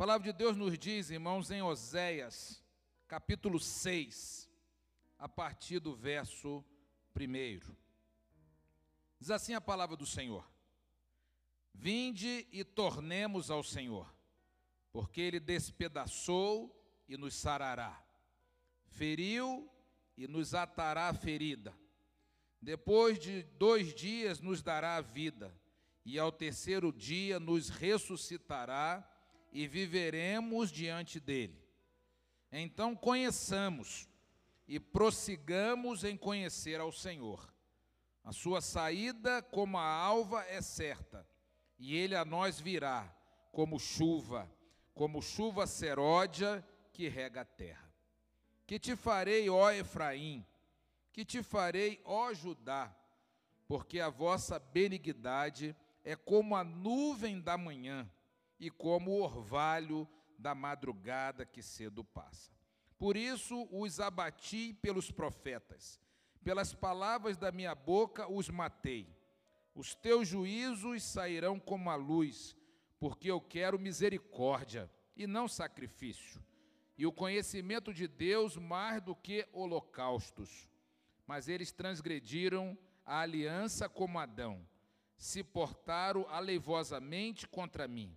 palavra 0.00 0.32
de 0.32 0.38
Deus 0.38 0.56
nos 0.56 0.78
diz, 0.78 1.10
irmãos, 1.10 1.50
em 1.50 1.60
Oséias, 1.60 2.64
capítulo 3.06 3.60
6, 3.60 4.48
a 5.18 5.28
partir 5.28 5.78
do 5.78 5.94
verso 5.94 6.64
1. 7.14 7.60
Diz 9.18 9.30
assim 9.30 9.52
a 9.52 9.60
palavra 9.60 9.98
do 9.98 10.06
Senhor: 10.06 10.50
Vinde 11.74 12.48
e 12.50 12.64
tornemos 12.64 13.50
ao 13.50 13.62
Senhor, 13.62 14.10
porque 14.90 15.20
Ele 15.20 15.38
despedaçou 15.38 16.74
e 17.06 17.18
nos 17.18 17.34
sarará, 17.34 18.02
feriu 18.86 19.70
e 20.16 20.26
nos 20.26 20.54
atará 20.54 21.10
a 21.10 21.14
ferida. 21.14 21.78
Depois 22.58 23.18
de 23.18 23.42
dois 23.42 23.94
dias 23.94 24.40
nos 24.40 24.62
dará 24.62 24.96
a 24.96 25.02
vida, 25.02 25.54
e 26.06 26.18
ao 26.18 26.32
terceiro 26.32 26.90
dia 26.90 27.38
nos 27.38 27.68
ressuscitará 27.68 29.06
e 29.52 29.66
viveremos 29.66 30.70
diante 30.70 31.18
dele. 31.18 31.60
Então 32.52 32.94
conheçamos 32.96 34.08
e 34.66 34.78
prossigamos 34.78 36.04
em 36.04 36.16
conhecer 36.16 36.80
ao 36.80 36.92
Senhor. 36.92 37.52
A 38.22 38.32
sua 38.32 38.60
saída 38.60 39.42
como 39.42 39.78
a 39.78 39.84
alva 39.84 40.44
é 40.44 40.60
certa, 40.60 41.26
e 41.78 41.96
ele 41.96 42.14
a 42.14 42.24
nós 42.24 42.60
virá 42.60 43.12
como 43.50 43.78
chuva, 43.78 44.50
como 44.94 45.22
chuva 45.22 45.66
seródia 45.66 46.64
que 46.92 47.08
rega 47.08 47.40
a 47.40 47.44
terra. 47.44 47.90
Que 48.66 48.78
te 48.78 48.94
farei, 48.94 49.48
ó 49.48 49.70
Efraim, 49.72 50.46
que 51.12 51.24
te 51.24 51.42
farei, 51.42 52.00
ó 52.04 52.32
Judá, 52.32 52.94
porque 53.66 53.98
a 54.00 54.08
vossa 54.08 54.58
benignidade 54.58 55.74
é 56.04 56.14
como 56.14 56.54
a 56.54 56.62
nuvem 56.62 57.40
da 57.40 57.56
manhã 57.56 58.08
e 58.60 58.70
como 58.70 59.10
o 59.12 59.22
orvalho 59.22 60.06
da 60.38 60.54
madrugada 60.54 61.46
que 61.46 61.62
cedo 61.62 62.04
passa. 62.04 62.52
Por 62.98 63.16
isso 63.16 63.66
os 63.72 63.98
abati 63.98 64.74
pelos 64.74 65.10
profetas, 65.10 65.98
pelas 66.44 66.74
palavras 66.74 67.38
da 67.38 67.50
minha 67.50 67.74
boca 67.74 68.30
os 68.30 68.50
matei. 68.50 69.08
Os 69.74 69.94
teus 69.94 70.28
juízos 70.28 71.02
sairão 71.02 71.58
como 71.58 71.88
a 71.88 71.94
luz, 71.94 72.54
porque 72.98 73.30
eu 73.30 73.40
quero 73.40 73.78
misericórdia 73.78 74.90
e 75.16 75.26
não 75.26 75.48
sacrifício, 75.48 76.44
e 76.98 77.06
o 77.06 77.12
conhecimento 77.12 77.94
de 77.94 78.06
Deus 78.06 78.56
mais 78.56 79.02
do 79.02 79.14
que 79.14 79.48
holocaustos. 79.52 80.68
Mas 81.26 81.48
eles 81.48 81.72
transgrediram 81.72 82.76
a 83.06 83.20
aliança 83.20 83.88
como 83.88 84.18
Adão, 84.18 84.66
se 85.16 85.42
portaram 85.42 86.26
aleivosamente 86.28 87.48
contra 87.48 87.88
mim. 87.88 88.16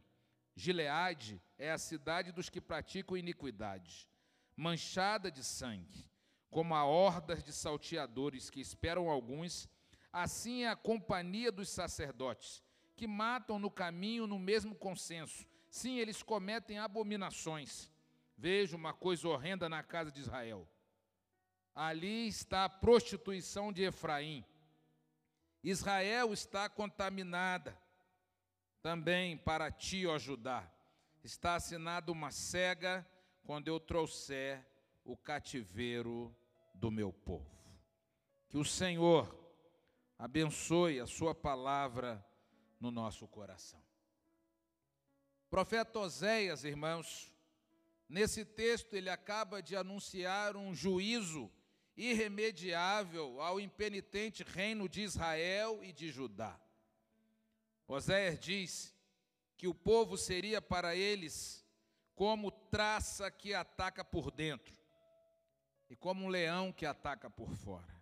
Gileade 0.56 1.42
é 1.58 1.72
a 1.72 1.78
cidade 1.78 2.32
dos 2.32 2.50
que 2.50 2.62
praticam 2.62 3.18
iniquidade, 3.18 4.08
manchada 4.56 5.32
de 5.32 5.44
sangue, 5.44 6.10
como 6.52 6.76
a 6.76 6.86
hordas 6.86 7.44
de 7.44 7.52
salteadores 7.52 8.50
que 8.50 8.62
esperam 8.62 9.10
alguns, 9.10 9.68
assim 10.12 10.64
é 10.64 10.70
a 10.70 10.76
companhia 10.76 11.52
dos 11.52 11.70
sacerdotes, 11.70 12.62
que 12.96 13.08
matam 13.08 13.58
no 13.58 13.72
caminho 13.72 14.28
no 14.28 14.38
mesmo 14.38 14.76
consenso. 14.76 15.46
Sim, 15.70 15.98
eles 15.98 16.22
cometem 16.22 16.78
abominações. 16.78 17.92
Vejo 18.38 18.78
uma 18.78 18.94
coisa 18.94 19.28
horrenda 19.28 19.68
na 19.68 19.82
casa 19.82 20.12
de 20.12 20.20
Israel. 20.20 20.68
Ali 21.74 22.28
está 22.28 22.66
a 22.66 22.70
prostituição 22.70 23.74
de 23.74 23.82
Efraim. 23.82 24.46
Israel 25.64 26.32
está 26.32 26.70
contaminada 26.70 27.76
também 28.84 29.38
para 29.38 29.72
ti, 29.72 30.06
ó 30.06 30.20
Judá, 30.20 30.70
está 31.24 31.56
assinada 31.56 32.12
uma 32.12 32.32
cega 32.32 33.08
quando 33.46 33.70
eu 33.70 33.80
trouxer 33.80 34.64
o 35.06 35.16
cativeiro 35.16 36.36
do 36.76 36.92
meu 36.92 37.14
povo. 37.14 37.50
Que 38.50 38.58
o 38.58 38.66
Senhor 38.66 39.34
abençoe 40.20 41.00
a 41.00 41.08
sua 41.08 41.34
palavra 41.34 42.24
no 42.78 42.92
nosso 42.92 43.26
coração. 43.26 43.82
Profeta 45.50 46.00
Oséias, 46.00 46.66
irmãos, 46.66 47.32
nesse 48.10 48.44
texto 48.44 48.96
ele 48.96 49.10
acaba 49.10 49.62
de 49.62 49.78
anunciar 49.78 50.58
um 50.58 50.76
juízo 50.76 51.50
irremediável 51.96 53.40
ao 53.40 53.62
impenitente 53.62 54.44
reino 54.44 54.90
de 54.90 55.04
Israel 55.04 55.82
e 55.82 55.94
de 55.94 56.12
Judá. 56.12 56.60
Oséias 57.88 58.40
diz 58.40 58.96
que 59.58 59.68
o 59.68 59.74
povo 59.74 60.18
seria 60.18 60.62
para 60.62 60.96
eles 60.96 61.66
como 62.16 62.52
traça 62.52 63.30
que 63.30 63.54
ataca 63.54 64.04
por 64.04 64.32
dentro 64.32 64.74
e 65.90 65.96
como 65.96 66.26
um 66.26 66.30
leão 66.30 66.72
que 66.72 66.86
ataca 66.86 67.30
por 67.30 67.54
fora. 67.56 67.94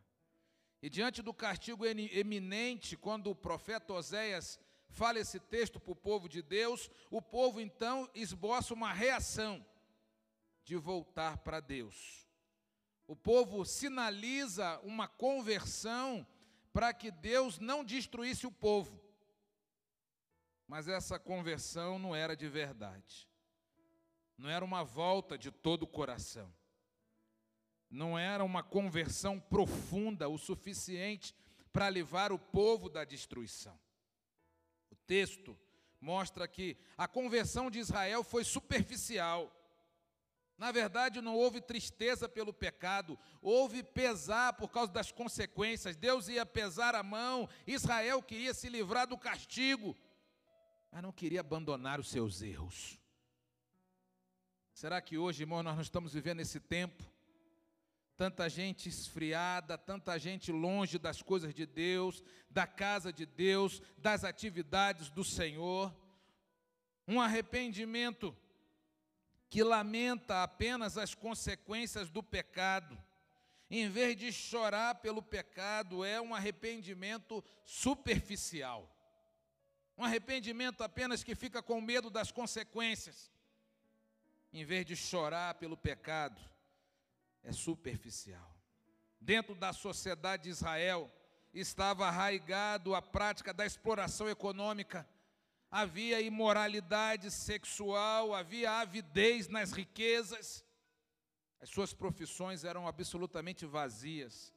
E 0.81 0.90
diante 0.90 1.22
do 1.22 1.34
castigo 1.34 1.86
eminente, 1.86 2.97
quando 2.97 3.30
o 3.30 3.36
profeta 3.36 3.94
Oséias 3.94 4.59
fala 4.90 5.19
esse 5.19 5.40
texto 5.40 5.80
para 5.80 5.92
o 5.92 5.96
povo 5.96 6.28
de 6.28 6.42
Deus, 6.42 6.90
o 7.09 7.22
povo 7.22 7.62
então 7.62 8.09
esboça 8.13 8.74
uma 8.74 8.92
reação 8.92 9.66
de 10.63 10.75
voltar 10.75 11.38
para 11.40 11.59
Deus. 11.59 12.28
O 13.08 13.16
povo 13.16 13.66
sinaliza 13.66 14.80
uma 14.84 15.08
conversão 15.08 16.25
para 16.72 16.94
que 16.94 17.12
Deus 17.12 17.59
não 17.59 17.84
destruísse 17.84 18.48
o 18.48 18.52
povo. 18.52 19.00
Mas 20.72 20.88
essa 20.88 21.20
conversão 21.20 22.00
não 22.00 22.16
era 22.16 22.34
de 22.34 22.48
verdade. 22.48 23.28
Não 24.38 24.50
era 24.50 24.64
uma 24.64 24.86
volta 24.86 25.38
de 25.38 25.52
todo 25.52 25.84
o 25.84 25.88
coração. 25.88 26.50
Não 27.90 28.18
era 28.18 28.42
uma 28.42 28.64
conversão 28.64 29.38
profunda 29.38 30.30
o 30.30 30.38
suficiente 30.38 31.36
para 31.74 31.90
livrar 31.90 32.31
o 32.31 32.40
povo 32.40 32.90
da 32.90 33.04
destruição. 33.04 33.78
O 34.90 34.96
texto 34.96 35.60
mostra 36.00 36.48
que 36.48 36.78
a 36.98 37.06
conversão 37.06 37.70
de 37.70 37.80
Israel 37.80 38.24
foi 38.24 38.46
superficial. 38.46 39.54
Na 40.58 40.72
verdade, 40.72 41.20
não 41.20 41.36
houve 41.36 41.60
tristeza 41.60 42.30
pelo 42.30 42.54
pecado, 42.54 43.20
houve 43.42 43.84
pesar 43.84 44.54
por 44.54 44.70
causa 44.72 44.94
das 44.94 45.12
consequências. 45.12 45.98
Deus 45.98 46.30
ia 46.30 46.46
pesar 46.46 46.96
a 46.96 47.04
mão, 47.04 47.50
Israel 47.68 48.24
queria 48.24 48.54
se 48.54 48.70
livrar 48.70 49.06
do 49.06 49.18
castigo 49.18 49.98
mas 50.91 51.02
não 51.02 51.12
queria 51.12 51.40
abandonar 51.40 52.00
os 52.00 52.09
seus 52.09 52.41
erros. 52.41 53.00
Será 54.74 55.02
que 55.02 55.18
hoje, 55.18 55.44
irmão, 55.44 55.63
nós 55.63 55.75
não 55.75 55.81
estamos 55.81 56.13
vivendo 56.13 56.41
esse 56.41 56.59
tempo? 56.59 57.03
Tanta 58.18 58.50
gente 58.50 58.90
esfriada, 58.90 59.78
tanta 59.78 60.18
gente 60.19 60.51
longe 60.51 61.00
das 61.00 61.22
coisas 61.22 61.53
de 61.53 61.66
Deus, 61.66 62.24
da 62.50 62.68
casa 62.68 63.12
de 63.12 63.25
Deus, 63.25 63.81
das 63.97 64.24
atividades 64.24 65.09
do 65.09 65.24
Senhor. 65.24 65.96
Um 67.07 67.22
arrependimento 67.22 68.35
que 69.50 69.63
lamenta 69.63 70.44
apenas 70.44 70.97
as 70.97 71.16
consequências 71.16 72.09
do 72.09 72.22
pecado. 72.22 72.97
Em 73.69 73.90
vez 73.90 74.18
de 74.18 74.31
chorar 74.31 74.96
pelo 74.96 75.22
pecado, 75.22 76.03
é 76.03 76.19
um 76.19 76.35
arrependimento 76.35 77.44
superficial. 77.63 78.91
Um 79.97 80.03
arrependimento 80.03 80.84
apenas 80.84 81.24
que 81.24 81.35
fica 81.35 81.62
com 81.62 81.79
medo 81.79 82.09
das 82.09 82.31
consequências, 82.31 83.31
em 84.53 84.66
vez 84.66 84.85
de 84.85 84.96
chorar 84.96 85.56
pelo 85.56 85.78
pecado, 85.78 86.41
é 87.44 87.52
superficial. 87.52 88.56
Dentro 89.19 89.56
da 89.56 89.72
sociedade 89.72 90.44
de 90.44 90.50
Israel 90.50 91.12
estava 91.53 92.07
arraigado 92.07 92.96
a 92.96 93.01
prática 93.01 93.53
da 93.53 93.66
exploração 93.66 94.30
econômica, 94.30 95.07
havia 95.69 96.22
imoralidade 96.22 97.30
sexual, 97.30 98.34
havia 98.34 98.72
avidez 98.72 99.48
nas 99.48 99.71
riquezas, 99.71 100.66
as 101.60 101.69
suas 101.69 101.94
profissões 101.94 102.63
eram 102.63 102.88
absolutamente 102.88 103.66
vazias, 103.66 104.54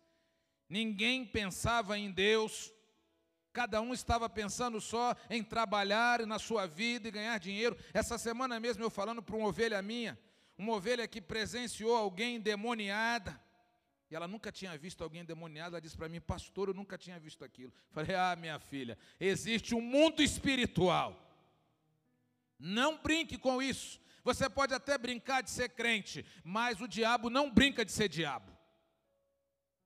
ninguém 0.69 1.26
pensava 1.26 1.99
em 1.99 2.11
Deus, 2.11 2.73
Cada 3.55 3.81
um 3.81 3.95
estava 3.95 4.29
pensando 4.29 4.81
só 4.81 5.15
em 5.31 5.41
trabalhar 5.41 6.27
na 6.27 6.41
sua 6.41 6.67
vida 6.67 7.06
e 7.06 7.12
ganhar 7.12 7.39
dinheiro. 7.39 7.79
Essa 7.93 8.19
semana 8.19 8.59
mesmo 8.59 8.83
eu 8.83 8.91
falando 8.91 9.23
para 9.23 9.37
uma 9.37 9.47
ovelha 9.47 9.81
minha, 9.81 10.19
uma 10.59 10.73
ovelha 10.73 11.06
que 11.06 11.21
presenciou 11.21 11.97
alguém 11.97 12.35
endemoniada. 12.35 13.41
E 14.11 14.17
ela 14.17 14.27
nunca 14.27 14.51
tinha 14.51 14.77
visto 14.77 15.05
alguém 15.05 15.21
endemoniado. 15.21 15.77
Ela 15.77 15.81
disse 15.81 15.97
para 15.97 16.09
mim, 16.09 16.21
pastor, 16.21 16.67
eu 16.67 16.75
nunca 16.75 16.99
tinha 16.99 17.17
visto 17.21 17.45
aquilo. 17.45 17.73
Falei, 17.93 18.17
ah, 18.17 18.35
minha 18.35 18.59
filha, 18.59 18.99
existe 19.21 19.73
um 19.73 19.81
mundo 19.81 20.21
espiritual. 20.21 21.17
Não 22.59 22.99
brinque 23.00 23.39
com 23.39 23.62
isso. 23.62 24.00
Você 24.25 24.50
pode 24.50 24.75
até 24.75 24.99
brincar 24.99 25.45
de 25.45 25.50
ser 25.50 25.69
crente, 25.69 26.27
mas 26.43 26.81
o 26.81 26.89
diabo 26.89 27.31
não 27.31 27.49
brinca 27.49 27.85
de 27.85 27.93
ser 27.93 28.09
diabo. 28.09 28.54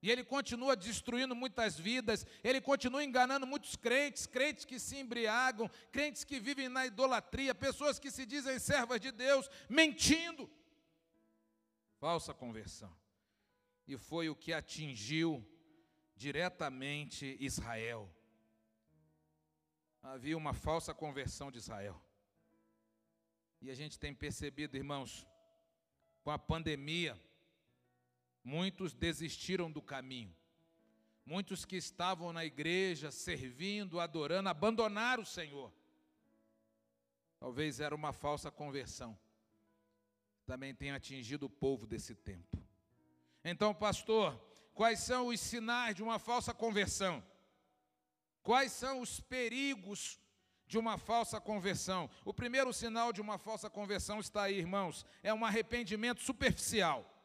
E 0.01 0.11
ele 0.11 0.25
continua 0.25 0.77
destruindo 0.77 1.35
muitas 1.35 1.79
vidas, 1.79 2.25
ele 2.45 2.61
continua 2.61 3.03
enganando 3.03 3.47
muitos 3.47 3.75
crentes, 3.75 4.27
crentes 4.27 4.65
que 4.65 4.79
se 4.79 4.97
embriagam, 4.97 5.69
crentes 5.91 6.23
que 6.23 6.39
vivem 6.39 6.69
na 6.69 6.87
idolatria, 6.87 7.55
pessoas 7.55 7.99
que 7.99 8.11
se 8.11 8.25
dizem 8.25 8.59
servas 8.59 9.01
de 9.01 9.11
Deus, 9.11 9.51
mentindo. 9.69 10.49
Falsa 11.99 12.33
conversão. 12.33 12.97
E 13.89 13.97
foi 13.97 14.29
o 14.29 14.37
que 14.37 14.53
atingiu 14.53 15.45
diretamente 16.15 17.37
Israel. 17.41 18.09
Havia 20.01 20.37
uma 20.37 20.55
falsa 20.55 20.95
conversão 20.95 21.51
de 21.51 21.59
Israel. 21.59 22.01
E 23.61 23.69
a 23.69 23.75
gente 23.75 23.99
tem 23.99 24.15
percebido, 24.15 24.77
irmãos, 24.77 25.27
com 26.23 26.31
a 26.31 26.39
pandemia, 26.39 27.21
Muitos 28.49 28.95
desistiram 28.95 29.71
do 29.71 29.83
caminho. 29.83 30.35
Muitos 31.27 31.67
que 31.67 31.77
estavam 31.77 32.33
na 32.33 32.47
igreja, 32.47 33.11
servindo, 33.11 34.01
adorando, 34.01 34.49
abandonaram 34.49 35.23
o 35.23 35.27
Senhor. 35.27 35.71
Talvez 37.39 37.79
era 37.79 37.95
uma 37.95 38.11
falsa 38.11 38.51
conversão. 38.51 39.19
Também 40.47 40.75
tem 40.75 40.93
atingido 40.93 41.45
o 41.45 41.51
povo 41.51 41.87
desse 41.87 42.15
tempo. 42.15 42.59
Então, 43.45 43.75
pastor, 43.75 44.43
quais 44.73 45.01
são 45.01 45.27
os 45.27 45.39
sinais 45.39 45.95
de 45.95 46.03
uma 46.03 46.19
falsa 46.19 46.55
conversão? 46.55 47.23
Quais 48.43 48.73
são 48.73 49.03
os 49.03 49.21
perigos 49.21 50.19
de 50.67 50.79
uma 50.79 50.97
falsa 50.97 51.39
conversão? 51.39 52.09
O 52.25 52.33
primeiro 52.33 52.73
sinal 52.73 53.13
de 53.13 53.21
uma 53.21 53.37
falsa 53.37 53.69
conversão 53.69 54.21
está 54.21 54.45
aí, 54.45 54.57
irmãos, 54.57 55.05
é 55.23 55.35
um 55.35 55.45
arrependimento 55.45 56.23
superficial. 56.23 57.18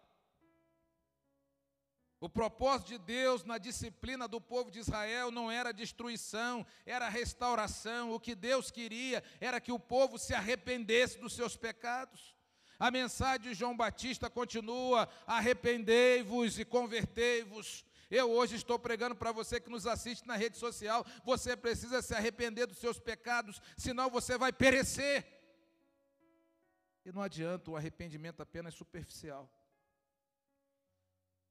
O 2.23 2.29
propósito 2.29 2.87
de 2.87 2.99
Deus 2.99 3.43
na 3.43 3.57
disciplina 3.57 4.29
do 4.29 4.39
povo 4.39 4.71
de 4.71 4.79
Israel 4.79 5.29
não 5.29 5.51
era 5.51 5.73
destruição, 5.73 6.65
era 6.85 7.09
restauração. 7.09 8.13
O 8.13 8.19
que 8.19 8.33
Deus 8.33 8.71
queria 8.71 9.21
era 9.41 9.59
que 9.59 9.73
o 9.73 9.77
povo 9.77 10.17
se 10.17 10.33
arrependesse 10.33 11.19
dos 11.19 11.33
seus 11.33 11.57
pecados. 11.57 12.33
A 12.79 12.89
mensagem 12.89 13.41
de 13.41 13.53
João 13.53 13.75
Batista 13.75 14.29
continua: 14.29 15.09
arrependei-vos 15.27 16.57
e 16.57 16.63
convertei-vos. 16.63 17.83
Eu 18.09 18.31
hoje 18.31 18.55
estou 18.55 18.79
pregando 18.79 19.15
para 19.15 19.33
você 19.33 19.59
que 19.59 19.69
nos 19.69 19.85
assiste 19.85 20.25
na 20.25 20.37
rede 20.37 20.57
social. 20.57 21.05
Você 21.25 21.57
precisa 21.57 22.01
se 22.01 22.15
arrepender 22.15 22.67
dos 22.67 22.77
seus 22.77 22.97
pecados, 23.01 23.61
senão 23.75 24.09
você 24.09 24.37
vai 24.37 24.53
perecer. 24.53 25.25
E 27.03 27.11
não 27.11 27.21
adianta 27.21 27.69
o 27.69 27.75
arrependimento 27.75 28.41
apenas 28.41 28.75
superficial 28.75 29.51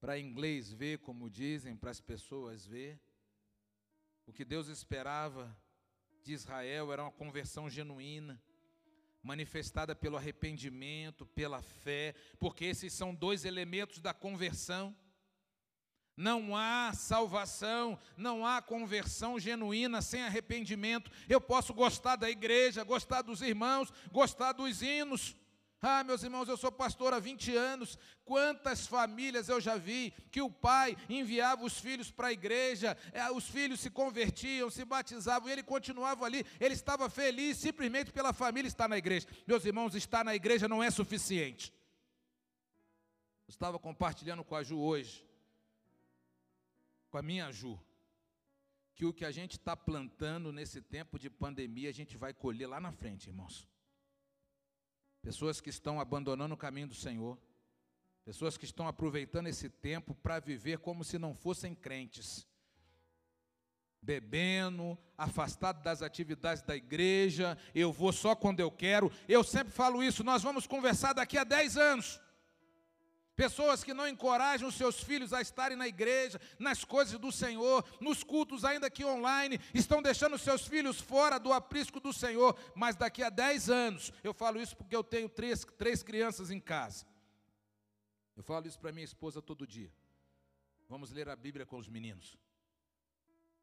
para 0.02 0.18
inglês 0.18 0.72
ver, 0.72 0.98
como 0.98 1.30
dizem, 1.30 1.76
para 1.76 1.92
as 1.92 2.00
pessoas 2.00 2.66
ver. 2.66 3.00
O 4.26 4.32
que 4.32 4.44
Deus 4.44 4.66
esperava 4.66 5.56
de 6.24 6.32
Israel 6.32 6.92
era 6.92 7.04
uma 7.04 7.12
conversão 7.12 7.70
genuína, 7.70 8.42
manifestada 9.22 9.94
pelo 9.94 10.16
arrependimento, 10.16 11.24
pela 11.24 11.62
fé, 11.62 12.16
porque 12.40 12.64
esses 12.64 12.92
são 12.92 13.14
dois 13.14 13.44
elementos 13.44 14.00
da 14.00 14.12
conversão. 14.12 14.92
Não 16.16 16.56
há 16.56 16.92
salvação, 16.92 17.96
não 18.16 18.44
há 18.44 18.60
conversão 18.60 19.38
genuína 19.38 20.02
sem 20.02 20.24
arrependimento. 20.24 21.12
Eu 21.28 21.40
posso 21.40 21.72
gostar 21.72 22.16
da 22.16 22.28
igreja, 22.28 22.82
gostar 22.82 23.22
dos 23.22 23.40
irmãos, 23.40 23.92
gostar 24.10 24.50
dos 24.50 24.82
hinos, 24.82 25.36
ah, 25.84 26.04
meus 26.04 26.22
irmãos, 26.22 26.48
eu 26.48 26.56
sou 26.56 26.70
pastor 26.70 27.12
há 27.12 27.18
20 27.18 27.56
anos. 27.56 27.98
Quantas 28.24 28.86
famílias 28.86 29.48
eu 29.48 29.60
já 29.60 29.76
vi 29.76 30.12
que 30.30 30.40
o 30.40 30.48
pai 30.48 30.96
enviava 31.08 31.64
os 31.64 31.76
filhos 31.76 32.08
para 32.08 32.28
a 32.28 32.32
igreja, 32.32 32.96
eh, 33.12 33.28
os 33.32 33.48
filhos 33.48 33.80
se 33.80 33.90
convertiam, 33.90 34.70
se 34.70 34.84
batizavam, 34.84 35.48
e 35.48 35.52
ele 35.52 35.62
continuava 35.64 36.24
ali, 36.24 36.46
ele 36.60 36.74
estava 36.74 37.10
feliz 37.10 37.56
simplesmente 37.56 38.12
pela 38.12 38.32
família 38.32 38.68
estar 38.68 38.88
na 38.88 38.96
igreja. 38.96 39.26
Meus 39.44 39.64
irmãos, 39.64 39.96
estar 39.96 40.24
na 40.24 40.36
igreja 40.36 40.68
não 40.68 40.80
é 40.80 40.88
suficiente. 40.88 41.72
Eu 43.48 43.50
estava 43.50 43.76
compartilhando 43.76 44.44
com 44.44 44.54
a 44.54 44.62
Ju 44.62 44.78
hoje, 44.78 45.26
com 47.10 47.18
a 47.18 47.22
minha 47.22 47.50
Ju, 47.50 47.76
que 48.94 49.04
o 49.04 49.12
que 49.12 49.24
a 49.24 49.32
gente 49.32 49.58
está 49.58 49.76
plantando 49.76 50.52
nesse 50.52 50.80
tempo 50.80 51.18
de 51.18 51.28
pandemia, 51.28 51.90
a 51.90 51.92
gente 51.92 52.16
vai 52.16 52.32
colher 52.32 52.68
lá 52.68 52.78
na 52.78 52.92
frente, 52.92 53.28
irmãos. 53.28 53.71
Pessoas 55.22 55.60
que 55.60 55.70
estão 55.70 56.00
abandonando 56.00 56.54
o 56.54 56.58
caminho 56.58 56.88
do 56.88 56.94
Senhor. 56.94 57.38
Pessoas 58.24 58.56
que 58.56 58.64
estão 58.64 58.86
aproveitando 58.86 59.46
esse 59.46 59.68
tempo 59.68 60.14
para 60.16 60.40
viver 60.40 60.78
como 60.78 61.04
se 61.04 61.18
não 61.18 61.34
fossem 61.34 61.74
crentes. 61.74 62.46
Bebendo, 64.00 64.98
afastado 65.16 65.80
das 65.82 66.02
atividades 66.02 66.62
da 66.62 66.76
igreja, 66.76 67.56
eu 67.72 67.92
vou 67.92 68.12
só 68.12 68.34
quando 68.34 68.58
eu 68.58 68.70
quero. 68.70 69.12
Eu 69.28 69.44
sempre 69.44 69.72
falo 69.72 70.02
isso, 70.02 70.24
nós 70.24 70.42
vamos 70.42 70.66
conversar 70.66 71.12
daqui 71.12 71.38
a 71.38 71.44
10 71.44 71.76
anos. 71.76 72.20
Pessoas 73.34 73.82
que 73.82 73.94
não 73.94 74.06
encorajam 74.06 74.68
os 74.68 74.74
seus 74.74 75.02
filhos 75.02 75.32
a 75.32 75.40
estarem 75.40 75.76
na 75.76 75.88
igreja, 75.88 76.40
nas 76.58 76.84
coisas 76.84 77.18
do 77.18 77.32
Senhor, 77.32 77.84
nos 78.00 78.22
cultos, 78.22 78.64
ainda 78.64 78.90
que 78.90 79.04
online, 79.04 79.58
estão 79.72 80.02
deixando 80.02 80.36
seus 80.36 80.66
filhos 80.66 81.00
fora 81.00 81.38
do 81.38 81.52
aprisco 81.52 81.98
do 81.98 82.12
Senhor. 82.12 82.58
Mas 82.74 82.94
daqui 82.94 83.22
a 83.22 83.30
10 83.30 83.70
anos, 83.70 84.12
eu 84.22 84.34
falo 84.34 84.60
isso 84.60 84.76
porque 84.76 84.94
eu 84.94 85.02
tenho 85.02 85.28
três, 85.28 85.64
três 85.78 86.02
crianças 86.02 86.50
em 86.50 86.60
casa. 86.60 87.06
Eu 88.36 88.42
falo 88.42 88.66
isso 88.66 88.78
para 88.78 88.92
minha 88.92 89.04
esposa 89.04 89.40
todo 89.40 89.66
dia. 89.66 89.92
Vamos 90.88 91.10
ler 91.10 91.28
a 91.28 91.36
Bíblia 91.36 91.64
com 91.64 91.78
os 91.78 91.88
meninos. 91.88 92.36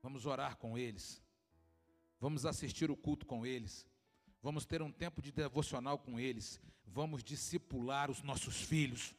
Vamos 0.02 0.26
orar 0.26 0.58
com 0.58 0.78
eles. 0.78 1.22
Vamos 2.20 2.46
assistir 2.46 2.90
o 2.90 2.98
culto 2.98 3.26
com 3.26 3.46
eles. 3.46 3.86
Vamos 4.42 4.66
ter 4.66 4.82
um 4.82 4.92
tempo 4.92 5.22
de 5.22 5.32
devocional 5.32 6.00
com 6.00 6.20
eles. 6.20 6.60
Vamos 6.86 7.24
discipular 7.24 8.10
os 8.10 8.24
nossos 8.24 8.62
filhos. 8.62 9.14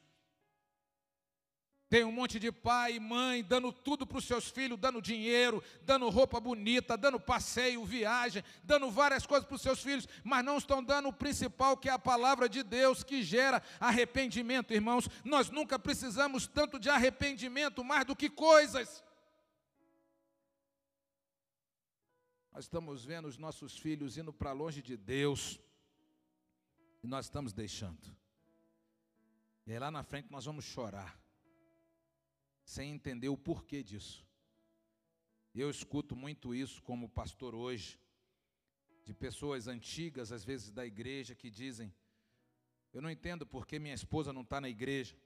Tem 1.90 2.04
um 2.04 2.12
monte 2.12 2.38
de 2.38 2.52
pai 2.52 2.94
e 2.94 3.00
mãe 3.00 3.42
dando 3.42 3.72
tudo 3.72 4.06
para 4.06 4.18
os 4.18 4.24
seus 4.24 4.48
filhos, 4.48 4.78
dando 4.78 5.02
dinheiro, 5.02 5.60
dando 5.82 6.08
roupa 6.08 6.38
bonita, 6.38 6.96
dando 6.96 7.18
passeio, 7.18 7.84
viagem, 7.84 8.44
dando 8.62 8.88
várias 8.92 9.26
coisas 9.26 9.44
para 9.44 9.56
os 9.56 9.60
seus 9.60 9.82
filhos, 9.82 10.06
mas 10.22 10.44
não 10.44 10.58
estão 10.58 10.84
dando 10.84 11.08
o 11.08 11.12
principal, 11.12 11.76
que 11.76 11.88
é 11.88 11.92
a 11.92 11.98
palavra 11.98 12.48
de 12.48 12.62
Deus, 12.62 13.02
que 13.02 13.24
gera 13.24 13.60
arrependimento, 13.80 14.72
irmãos. 14.72 15.08
Nós 15.24 15.50
nunca 15.50 15.80
precisamos 15.80 16.46
tanto 16.46 16.78
de 16.78 16.88
arrependimento 16.88 17.82
mais 17.82 18.04
do 18.04 18.14
que 18.14 18.30
coisas. 18.30 19.02
Nós 22.52 22.66
estamos 22.66 23.04
vendo 23.04 23.26
os 23.26 23.36
nossos 23.36 23.76
filhos 23.76 24.16
indo 24.16 24.32
para 24.32 24.52
longe 24.52 24.80
de 24.80 24.96
Deus, 24.96 25.58
e 27.02 27.08
nós 27.08 27.26
estamos 27.26 27.52
deixando. 27.52 28.16
E 29.66 29.72
aí 29.72 29.78
lá 29.80 29.90
na 29.90 30.04
frente 30.04 30.30
nós 30.30 30.44
vamos 30.44 30.64
chorar 30.64 31.18
sem 32.70 32.92
entender 32.92 33.28
o 33.28 33.36
porquê 33.36 33.82
disso. 33.82 34.24
Eu 35.52 35.68
escuto 35.68 36.14
muito 36.14 36.54
isso 36.54 36.80
como 36.82 37.08
pastor 37.08 37.52
hoje, 37.52 37.98
de 39.04 39.12
pessoas 39.12 39.66
antigas, 39.66 40.30
às 40.30 40.44
vezes 40.44 40.70
da 40.70 40.86
igreja, 40.86 41.34
que 41.34 41.50
dizem: 41.50 41.92
Eu 42.92 43.02
não 43.02 43.10
entendo 43.10 43.44
por 43.44 43.66
que 43.66 43.80
minha 43.80 43.94
esposa 44.02 44.32
não 44.32 44.42
está 44.42 44.60
na 44.60 44.68
igreja. 44.68 45.16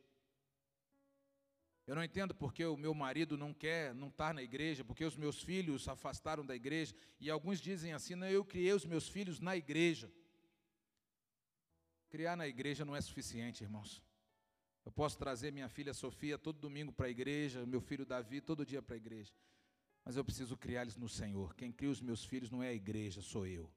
Eu 1.86 1.94
não 1.94 2.02
entendo 2.02 2.34
porque 2.34 2.64
o 2.64 2.78
meu 2.78 2.94
marido 2.94 3.36
não 3.36 3.52
quer, 3.52 3.94
não 3.94 4.08
está 4.08 4.32
na 4.32 4.42
igreja, 4.42 4.82
porque 4.82 5.04
os 5.04 5.14
meus 5.14 5.42
filhos 5.42 5.86
afastaram 5.86 6.46
da 6.46 6.56
igreja. 6.56 6.94
E 7.20 7.28
alguns 7.28 7.60
dizem 7.60 7.92
assim: 7.92 8.14
não, 8.14 8.26
eu 8.26 8.42
criei 8.42 8.72
os 8.72 8.86
meus 8.86 9.06
filhos 9.06 9.38
na 9.38 9.54
igreja. 9.54 10.10
Criar 12.08 12.36
na 12.36 12.48
igreja 12.48 12.86
não 12.86 12.96
é 12.96 13.02
suficiente, 13.02 13.64
irmãos. 13.64 14.02
Eu 14.84 14.92
posso 14.92 15.16
trazer 15.16 15.50
minha 15.50 15.68
filha 15.68 15.94
Sofia 15.94 16.36
todo 16.36 16.58
domingo 16.58 16.92
para 16.92 17.06
a 17.06 17.10
igreja, 17.10 17.64
meu 17.64 17.80
filho 17.80 18.04
Davi 18.04 18.40
todo 18.40 18.66
dia 18.66 18.82
para 18.82 18.94
a 18.94 18.96
igreja. 18.96 19.32
Mas 20.04 20.16
eu 20.16 20.24
preciso 20.24 20.56
criá-los 20.56 20.96
no 20.96 21.08
Senhor. 21.08 21.54
Quem 21.54 21.72
cria 21.72 21.90
os 21.90 22.00
meus 22.00 22.24
filhos 22.24 22.50
não 22.50 22.62
é 22.62 22.68
a 22.68 22.74
igreja, 22.74 23.22
sou 23.22 23.46
eu. 23.46 23.70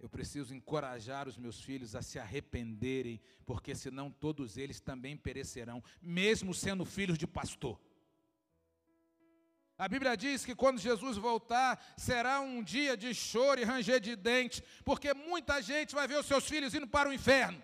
Eu 0.00 0.08
preciso 0.08 0.52
encorajar 0.52 1.28
os 1.28 1.38
meus 1.38 1.60
filhos 1.60 1.94
a 1.94 2.02
se 2.02 2.18
arrependerem, 2.18 3.20
porque 3.46 3.74
senão 3.74 4.10
todos 4.10 4.56
eles 4.56 4.80
também 4.80 5.16
perecerão, 5.16 5.82
mesmo 6.02 6.52
sendo 6.52 6.84
filhos 6.84 7.16
de 7.16 7.26
pastor. 7.28 7.80
A 9.78 9.88
Bíblia 9.88 10.16
diz 10.16 10.44
que 10.44 10.54
quando 10.54 10.80
Jesus 10.80 11.16
voltar, 11.16 11.94
será 11.96 12.40
um 12.40 12.62
dia 12.62 12.96
de 12.96 13.14
choro 13.14 13.60
e 13.60 13.64
ranger 13.64 14.00
de 14.00 14.16
dentes, 14.16 14.62
porque 14.84 15.14
muita 15.14 15.62
gente 15.62 15.94
vai 15.94 16.06
ver 16.06 16.18
os 16.18 16.26
seus 16.26 16.44
filhos 16.46 16.74
indo 16.74 16.86
para 16.86 17.08
o 17.08 17.12
inferno. 17.12 17.62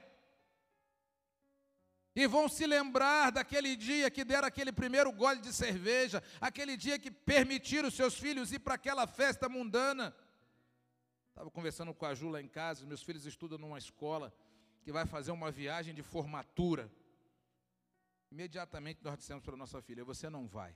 E 2.15 2.27
vão 2.27 2.49
se 2.49 2.67
lembrar 2.67 3.31
daquele 3.31 3.77
dia 3.77 4.11
que 4.11 4.25
deram 4.25 4.49
aquele 4.49 4.73
primeiro 4.73 5.13
gole 5.13 5.41
de 5.41 5.53
cerveja, 5.53 6.23
aquele 6.41 6.77
dia 6.77 6.99
que 6.99 7.11
permitiram 7.11 7.91
seus 7.91 8.15
filhos 8.19 8.53
ir 8.53 8.59
para 8.59 8.75
aquela 8.75 9.07
festa 9.07 9.49
mundana. 9.49 10.15
Estava 11.29 11.51
conversando 11.51 11.95
com 11.95 12.05
a 12.05 12.15
Ju 12.15 12.29
lá 12.29 12.41
em 12.41 12.49
casa, 12.49 12.85
meus 12.85 13.03
filhos 13.03 13.25
estudam 13.27 13.59
numa 13.59 13.79
escola 13.79 14.35
que 14.83 14.91
vai 14.91 15.07
fazer 15.07 15.31
uma 15.31 15.51
viagem 15.51 15.95
de 15.95 16.03
formatura. 16.03 16.91
Imediatamente 18.31 19.01
nós 19.03 19.17
dissemos 19.17 19.45
para 19.45 19.57
nossa 19.57 19.81
filha: 19.81 20.05
Você 20.05 20.29
não 20.29 20.47
vai. 20.47 20.75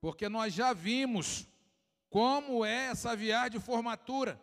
Porque 0.00 0.28
nós 0.28 0.52
já 0.52 0.74
vimos 0.74 1.48
como 2.10 2.64
é 2.64 2.88
essa 2.88 3.16
viagem 3.16 3.52
de 3.52 3.60
formatura. 3.60 4.40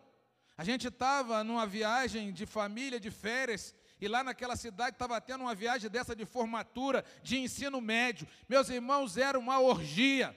A 0.62 0.64
gente 0.64 0.86
estava 0.86 1.42
numa 1.42 1.66
viagem 1.66 2.32
de 2.32 2.46
família, 2.46 3.00
de 3.00 3.10
férias, 3.10 3.74
e 4.00 4.06
lá 4.06 4.22
naquela 4.22 4.54
cidade 4.54 4.94
estava 4.94 5.20
tendo 5.20 5.40
uma 5.40 5.56
viagem 5.56 5.90
dessa 5.90 6.14
de 6.14 6.24
formatura, 6.24 7.04
de 7.20 7.36
ensino 7.36 7.80
médio. 7.80 8.28
Meus 8.48 8.68
irmãos, 8.68 9.16
era 9.16 9.36
uma 9.36 9.58
orgia, 9.58 10.32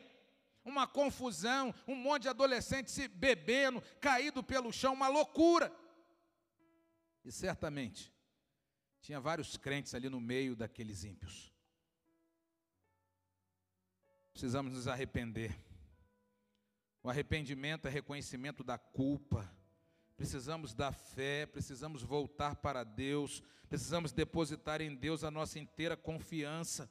uma 0.63 0.87
confusão, 0.87 1.71
um 1.87 1.93
monte 1.93 2.23
de 2.23 2.29
adolescentes 2.29 2.91
se 2.91 3.07
bebendo, 3.07 3.83
caído 4.01 4.43
pelo 4.43 4.73
chão, 4.73 4.95
uma 4.95 5.07
loucura. 5.07 5.71
E 7.23 7.31
certamente 7.31 8.11
tinha 9.01 9.19
vários 9.19 9.57
crentes 9.57 9.93
ali 9.93 10.09
no 10.09 10.19
meio 10.19 10.55
daqueles 10.55 11.03
ímpios. 11.03 11.53
Precisamos 14.31 14.73
nos 14.73 14.87
arrepender. 14.87 15.55
O 17.03 17.11
arrependimento 17.11 17.87
é 17.87 17.91
reconhecimento 17.91 18.63
da 18.63 18.79
culpa. 18.79 19.54
Precisamos 20.15 20.73
da 20.73 20.91
fé, 20.91 21.45
precisamos 21.45 22.01
voltar 22.01 22.55
para 22.55 22.83
Deus, 22.83 23.43
precisamos 23.67 24.11
depositar 24.11 24.81
em 24.81 24.95
Deus 24.95 25.23
a 25.23 25.31
nossa 25.31 25.59
inteira 25.59 25.97
confiança. 25.97 26.89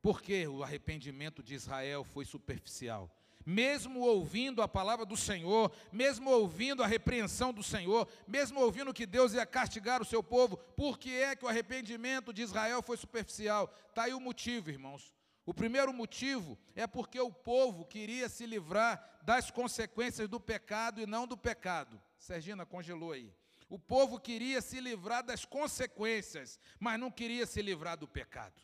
Porque 0.00 0.46
o 0.48 0.62
arrependimento 0.62 1.42
de 1.42 1.54
Israel 1.54 2.04
foi 2.04 2.24
superficial 2.24 3.10
mesmo 3.44 4.00
ouvindo 4.00 4.62
a 4.62 4.68
palavra 4.68 5.04
do 5.04 5.16
Senhor, 5.16 5.72
mesmo 5.90 6.30
ouvindo 6.30 6.82
a 6.82 6.86
repreensão 6.86 7.52
do 7.52 7.62
Senhor, 7.62 8.08
mesmo 8.26 8.60
ouvindo 8.60 8.94
que 8.94 9.06
Deus 9.06 9.34
ia 9.34 9.44
castigar 9.44 10.00
o 10.00 10.04
seu 10.04 10.22
povo, 10.22 10.56
por 10.56 10.98
que 10.98 11.14
é 11.14 11.36
que 11.36 11.44
o 11.44 11.48
arrependimento 11.48 12.32
de 12.32 12.42
Israel 12.42 12.82
foi 12.82 12.96
superficial? 12.96 13.72
Está 13.88 14.04
aí 14.04 14.14
o 14.14 14.20
motivo, 14.20 14.70
irmãos. 14.70 15.12
O 15.44 15.52
primeiro 15.52 15.92
motivo 15.92 16.58
é 16.74 16.86
porque 16.86 17.20
o 17.20 17.32
povo 17.32 17.84
queria 17.84 18.28
se 18.28 18.46
livrar 18.46 19.20
das 19.22 19.50
consequências 19.50 20.28
do 20.28 20.38
pecado 20.38 21.00
e 21.00 21.06
não 21.06 21.26
do 21.26 21.36
pecado. 21.36 22.00
Sergina 22.16 22.64
congelou 22.64 23.12
aí. 23.12 23.34
O 23.68 23.78
povo 23.78 24.20
queria 24.20 24.60
se 24.60 24.80
livrar 24.80 25.24
das 25.24 25.44
consequências, 25.44 26.60
mas 26.78 27.00
não 27.00 27.10
queria 27.10 27.46
se 27.46 27.60
livrar 27.60 27.96
do 27.96 28.06
pecado. 28.06 28.60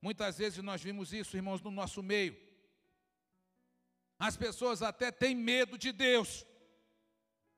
Muitas 0.00 0.38
vezes 0.38 0.62
nós 0.62 0.82
vimos 0.82 1.12
isso, 1.12 1.36
irmãos, 1.36 1.60
no 1.60 1.70
nosso 1.70 2.02
meio. 2.02 2.36
As 4.18 4.36
pessoas 4.36 4.82
até 4.82 5.12
têm 5.12 5.34
medo 5.34 5.76
de 5.76 5.92
Deus, 5.92 6.44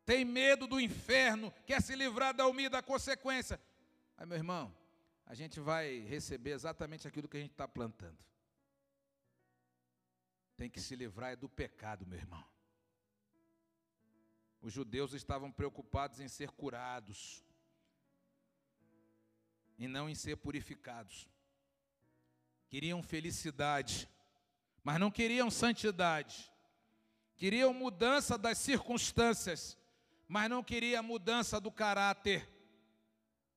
têm 0.04 0.24
medo 0.24 0.66
do 0.66 0.80
inferno, 0.80 1.52
quer 1.64 1.80
se 1.80 1.94
livrar 1.94 2.34
da 2.34 2.46
humilha 2.46 2.70
da 2.70 2.82
consequência. 2.82 3.60
Aí, 4.16 4.26
meu 4.26 4.36
irmão, 4.36 4.74
a 5.24 5.34
gente 5.34 5.60
vai 5.60 6.00
receber 6.00 6.50
exatamente 6.50 7.06
aquilo 7.06 7.28
que 7.28 7.36
a 7.36 7.40
gente 7.40 7.52
está 7.52 7.68
plantando. 7.68 8.18
Tem 10.58 10.68
que 10.68 10.78
se 10.78 10.94
livrar 10.94 11.32
é 11.32 11.36
do 11.36 11.48
pecado, 11.48 12.06
meu 12.06 12.18
irmão. 12.18 12.44
Os 14.60 14.74
judeus 14.74 15.14
estavam 15.14 15.50
preocupados 15.50 16.20
em 16.20 16.28
ser 16.28 16.50
curados 16.50 17.42
e 19.78 19.88
não 19.88 20.10
em 20.10 20.14
ser 20.14 20.36
purificados. 20.36 21.26
Queriam 22.68 23.02
felicidade 23.02 24.06
mas 24.88 24.98
não 24.98 25.10
queriam 25.10 25.50
santidade. 25.50 26.50
Queriam 27.36 27.74
mudança 27.74 28.38
das 28.38 28.56
circunstâncias, 28.56 29.76
mas 30.26 30.48
não 30.48 30.64
queria 30.64 31.02
mudança 31.02 31.60
do 31.60 31.70
caráter. 31.70 32.48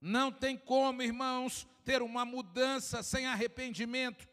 Não 0.01 0.29
tem 0.29 0.58
como, 0.58 1.01
irmãos, 1.01 1.65
ter 1.86 2.01
uma 2.01 2.25
mudança 2.25 3.01
sem 3.01 3.27
arrependimento. 3.27 4.27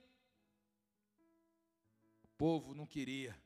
Povo 2.39 2.73
não 2.75 2.87
queria 2.87 3.37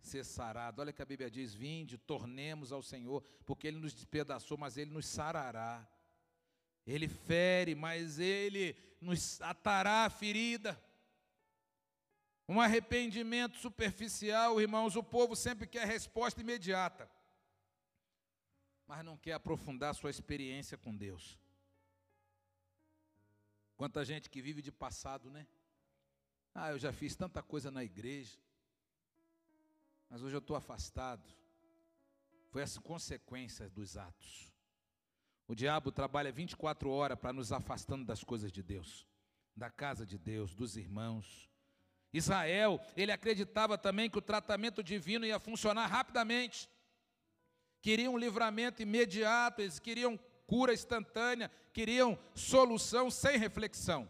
ser 0.00 0.24
sarado. 0.24 0.82
Olha 0.82 0.92
que 0.92 1.00
a 1.00 1.06
Bíblia 1.06 1.30
diz: 1.30 1.54
Vinde, 1.54 1.96
tornemos 1.96 2.72
ao 2.72 2.82
Senhor, 2.82 3.22
porque 3.46 3.68
Ele 3.68 3.78
nos 3.78 3.94
despedaçou, 3.94 4.58
mas 4.58 4.76
Ele 4.76 4.90
nos 4.90 5.06
sarará. 5.06 5.88
Ele 6.86 7.08
fere, 7.08 7.74
mas 7.74 8.18
Ele 8.18 8.76
nos 9.00 9.40
atará 9.40 10.04
a 10.04 10.10
ferida. 10.10 10.78
Um 12.46 12.60
arrependimento 12.60 13.56
superficial, 13.56 14.60
irmãos, 14.60 14.96
o 14.96 15.02
povo 15.02 15.34
sempre 15.34 15.66
quer 15.66 15.86
resposta 15.86 16.42
imediata, 16.42 17.10
mas 18.86 19.02
não 19.02 19.16
quer 19.16 19.32
aprofundar 19.32 19.94
sua 19.94 20.10
experiência 20.10 20.76
com 20.76 20.94
Deus. 20.94 21.38
Quanta 23.76 24.04
gente 24.04 24.28
que 24.28 24.42
vive 24.42 24.60
de 24.60 24.70
passado, 24.70 25.30
né? 25.30 25.46
Ah, 26.54 26.70
eu 26.70 26.78
já 26.78 26.92
fiz 26.92 27.16
tanta 27.16 27.42
coisa 27.42 27.68
na 27.68 27.82
igreja, 27.82 28.38
mas 30.08 30.22
hoje 30.22 30.36
eu 30.36 30.38
estou 30.38 30.54
afastado. 30.54 31.28
Foi 32.50 32.62
as 32.62 32.78
consequências 32.78 33.72
dos 33.72 33.96
atos. 33.96 34.54
O 35.48 35.54
diabo 35.54 35.90
trabalha 35.90 36.30
24 36.30 36.88
horas 36.88 37.18
para 37.18 37.32
nos 37.32 37.50
afastando 37.50 38.04
das 38.04 38.22
coisas 38.22 38.52
de 38.52 38.62
Deus, 38.62 39.04
da 39.56 39.68
casa 39.68 40.06
de 40.06 40.16
Deus, 40.16 40.54
dos 40.54 40.76
irmãos. 40.76 41.50
Israel, 42.12 42.80
ele 42.96 43.10
acreditava 43.10 43.76
também 43.76 44.08
que 44.08 44.18
o 44.18 44.22
tratamento 44.22 44.84
divino 44.84 45.26
ia 45.26 45.40
funcionar 45.40 45.86
rapidamente. 45.86 46.70
Queriam 47.82 48.14
um 48.14 48.18
livramento 48.18 48.80
imediato, 48.80 49.60
eles 49.60 49.80
queriam 49.80 50.16
cura 50.46 50.72
instantânea, 50.72 51.50
queriam 51.72 52.16
solução 52.32 53.10
sem 53.10 53.36
reflexão. 53.36 54.08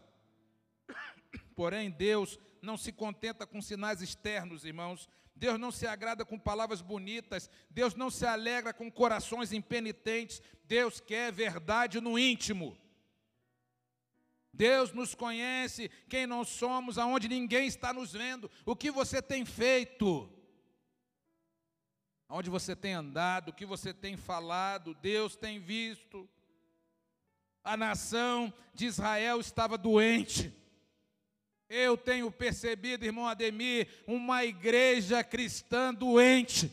Porém, 1.55 1.89
Deus 1.89 2.37
não 2.61 2.77
se 2.77 2.91
contenta 2.91 3.47
com 3.47 3.61
sinais 3.61 4.01
externos, 4.01 4.65
irmãos. 4.65 5.07
Deus 5.35 5.59
não 5.59 5.71
se 5.71 5.87
agrada 5.87 6.25
com 6.25 6.37
palavras 6.37 6.81
bonitas. 6.81 7.49
Deus 7.69 7.95
não 7.95 8.09
se 8.09 8.25
alegra 8.25 8.73
com 8.73 8.91
corações 8.91 9.53
impenitentes. 9.53 10.41
Deus 10.65 10.99
quer 10.99 11.31
verdade 11.31 12.01
no 12.01 12.19
íntimo. 12.19 12.77
Deus 14.55 14.93
nos 14.93 15.13
conhece, 15.13 15.91
quem 16.07 16.25
nós 16.25 16.47
somos, 16.47 16.97
aonde 16.97 17.27
ninguém 17.27 17.67
está 17.67 17.91
nos 17.91 18.13
vendo, 18.13 18.49
o 18.65 18.73
que 18.73 18.89
você 18.89 19.21
tem 19.21 19.43
feito, 19.43 20.31
aonde 22.29 22.49
você 22.49 22.73
tem 22.73 22.93
andado, 22.93 23.49
o 23.49 23.53
que 23.53 23.65
você 23.65 23.93
tem 23.93 24.15
falado, 24.15 24.93
Deus 24.95 25.35
tem 25.35 25.59
visto. 25.59 26.29
A 27.65 27.75
nação 27.75 28.53
de 28.73 28.85
Israel 28.85 29.41
estava 29.41 29.77
doente. 29.77 30.55
Eu 31.69 31.97
tenho 31.97 32.31
percebido, 32.31 33.05
irmão 33.05 33.27
Ademir, 33.27 33.87
uma 34.05 34.45
igreja 34.45 35.23
cristã 35.23 35.93
doente 35.93 36.71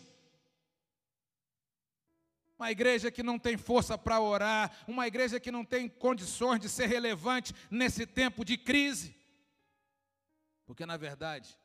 uma 2.63 2.71
igreja 2.71 3.11
que 3.11 3.25
não 3.25 3.41
tem 3.41 3.57
força 3.57 3.99
para 3.99 4.21
orar, 4.21 4.85
uma 4.87 5.05
igreja 5.05 5.41
que 5.41 5.51
não 5.51 5.65
tem 5.65 5.89
condições 5.89 6.61
de 6.61 6.69
ser 6.69 6.87
relevante 6.87 7.53
nesse 7.69 8.07
tempo 8.07 8.45
de 8.45 8.57
crise. 8.57 9.17
Porque, 10.65 10.87
na 10.87 10.97
verdade, 10.97 11.59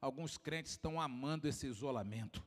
alguns 0.00 0.38
crentes 0.38 0.72
estão 0.72 0.98
amando 0.98 1.46
esse 1.46 1.66
isolamento. 1.66 2.42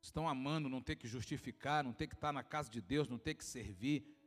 Estão 0.00 0.26
amando 0.26 0.66
não 0.66 0.80
ter 0.80 0.96
que 0.96 1.06
justificar, 1.06 1.84
não 1.84 1.92
ter 1.92 2.06
que 2.06 2.14
estar 2.14 2.32
na 2.32 2.42
casa 2.42 2.70
de 2.70 2.80
Deus, 2.80 3.06
não 3.06 3.18
ter 3.18 3.34
que 3.34 3.44
servir. 3.44 4.17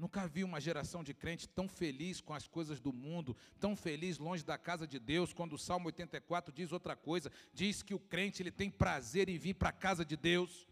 Nunca 0.00 0.26
vi 0.26 0.42
uma 0.42 0.58
geração 0.58 1.04
de 1.04 1.12
crente 1.12 1.46
tão 1.46 1.68
feliz 1.68 2.22
com 2.22 2.32
as 2.32 2.48
coisas 2.48 2.80
do 2.80 2.90
mundo, 2.90 3.36
tão 3.58 3.76
feliz 3.76 4.16
longe 4.16 4.42
da 4.42 4.56
casa 4.56 4.86
de 4.86 4.98
Deus, 4.98 5.34
quando 5.34 5.52
o 5.52 5.58
Salmo 5.58 5.88
84 5.88 6.54
diz 6.54 6.72
outra 6.72 6.96
coisa, 6.96 7.30
diz 7.52 7.82
que 7.82 7.92
o 7.92 8.00
crente 8.00 8.42
ele 8.42 8.50
tem 8.50 8.70
prazer 8.70 9.28
em 9.28 9.36
vir 9.36 9.52
para 9.52 9.68
a 9.68 9.72
casa 9.72 10.02
de 10.02 10.16
Deus. 10.16 10.66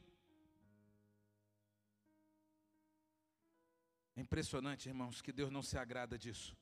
É 4.17 4.23
impressionante, 4.23 4.89
irmãos, 4.89 5.21
que 5.21 5.31
Deus 5.31 5.51
não 5.51 5.63
se 5.63 5.77
agrada 5.77 6.19
disso. 6.19 6.57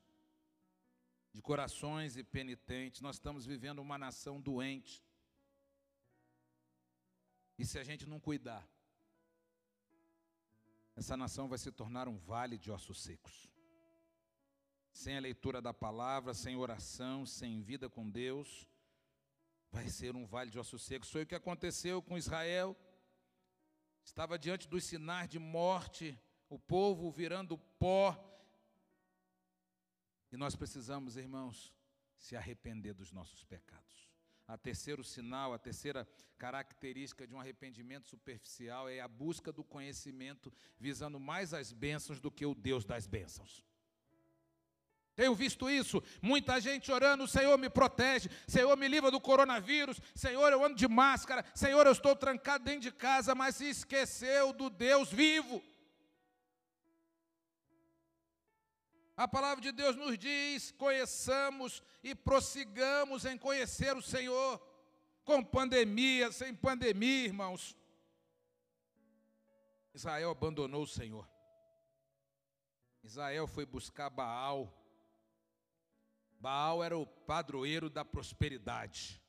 De 1.31 1.41
corações 1.41 2.17
e 2.17 2.23
penitentes, 2.23 2.99
nós 2.99 3.15
estamos 3.15 3.45
vivendo 3.45 3.79
uma 3.79 3.97
nação 3.97 4.41
doente. 4.41 5.01
E 7.57 7.63
se 7.65 7.79
a 7.79 7.83
gente 7.85 8.05
não 8.05 8.19
cuidar, 8.19 8.67
essa 10.97 11.15
nação 11.15 11.47
vai 11.47 11.59
se 11.59 11.71
tornar 11.71 12.07
um 12.07 12.17
vale 12.17 12.57
de 12.57 12.71
ossos 12.71 12.99
secos. 12.99 13.47
Sem 14.91 15.15
a 15.15 15.19
leitura 15.19 15.61
da 15.61 15.71
palavra, 15.71 16.33
sem 16.33 16.55
oração, 16.55 17.23
sem 17.23 17.61
vida 17.61 17.87
com 17.87 18.09
Deus, 18.09 18.67
vai 19.71 19.87
ser 19.89 20.15
um 20.15 20.25
vale 20.25 20.49
de 20.49 20.57
ossos 20.57 20.81
secos. 20.81 21.11
Foi 21.11 21.21
o 21.21 21.27
que 21.27 21.35
aconteceu 21.35 22.01
com 22.01 22.17
Israel. 22.17 22.75
Estava 24.03 24.39
diante 24.39 24.67
dos 24.67 24.85
sinais 24.85 25.29
de 25.29 25.37
morte, 25.37 26.19
o 26.49 26.57
povo 26.57 27.11
virando 27.11 27.59
pó. 27.77 28.17
E 30.31 30.35
nós 30.35 30.55
precisamos, 30.55 31.15
irmãos, 31.15 31.71
se 32.17 32.35
arrepender 32.35 32.95
dos 32.95 33.11
nossos 33.11 33.43
pecados. 33.43 34.06
A 34.47 34.57
terceiro 34.57 35.03
sinal, 35.03 35.53
a 35.53 35.59
terceira 35.59 36.07
característica 36.37 37.27
de 37.27 37.35
um 37.35 37.39
arrependimento 37.39 38.07
superficial 38.07 38.87
é 38.87 39.01
a 39.01 39.07
busca 39.07 39.51
do 39.51 39.63
conhecimento 39.63 40.53
visando 40.79 41.19
mais 41.19 41.53
as 41.53 41.73
bênçãos 41.73 42.19
do 42.19 42.31
que 42.31 42.45
o 42.45 42.55
Deus 42.55 42.85
das 42.85 43.05
bênçãos. 43.05 43.65
Tenho 45.15 45.33
visto 45.33 45.67
isso, 45.67 46.01
muita 46.21 46.61
gente 46.61 46.91
orando, 46.91 47.27
Senhor 47.27 47.57
me 47.57 47.69
protege, 47.69 48.29
Senhor 48.47 48.77
me 48.77 48.87
livra 48.87 49.09
do 49.09 49.19
coronavírus, 49.19 49.99
Senhor 50.13 50.53
eu 50.53 50.63
ando 50.63 50.75
de 50.75 50.87
máscara, 50.87 51.43
Senhor 51.55 51.85
eu 51.87 51.91
estou 51.91 52.15
trancado 52.15 52.63
dentro 52.63 52.81
de 52.81 52.91
casa, 52.91 53.33
mas 53.33 53.55
se 53.55 53.65
esqueceu 53.65 54.53
do 54.53 54.69
Deus 54.69 55.11
vivo. 55.11 55.61
A 59.17 59.27
palavra 59.27 59.59
de 59.63 59.71
Deus 59.71 59.95
nos 59.95 60.15
diz: 60.15 60.71
conheçamos 60.73 61.81
e 62.03 62.13
prossigamos 62.13 63.25
em 63.25 63.35
conhecer 63.35 63.97
o 63.97 64.01
Senhor, 64.01 64.61
com 65.25 65.43
pandemia, 65.43 66.31
sem 66.31 66.53
pandemia, 66.53 67.25
irmãos. 67.25 67.75
Israel 69.91 70.29
abandonou 70.29 70.83
o 70.83 70.87
Senhor. 70.87 71.27
Israel 73.03 73.47
foi 73.47 73.65
buscar 73.65 74.11
Baal. 74.11 74.71
Baal 76.39 76.83
era 76.83 76.95
o 76.95 77.07
padroeiro 77.07 77.89
da 77.89 78.05
prosperidade. 78.05 79.19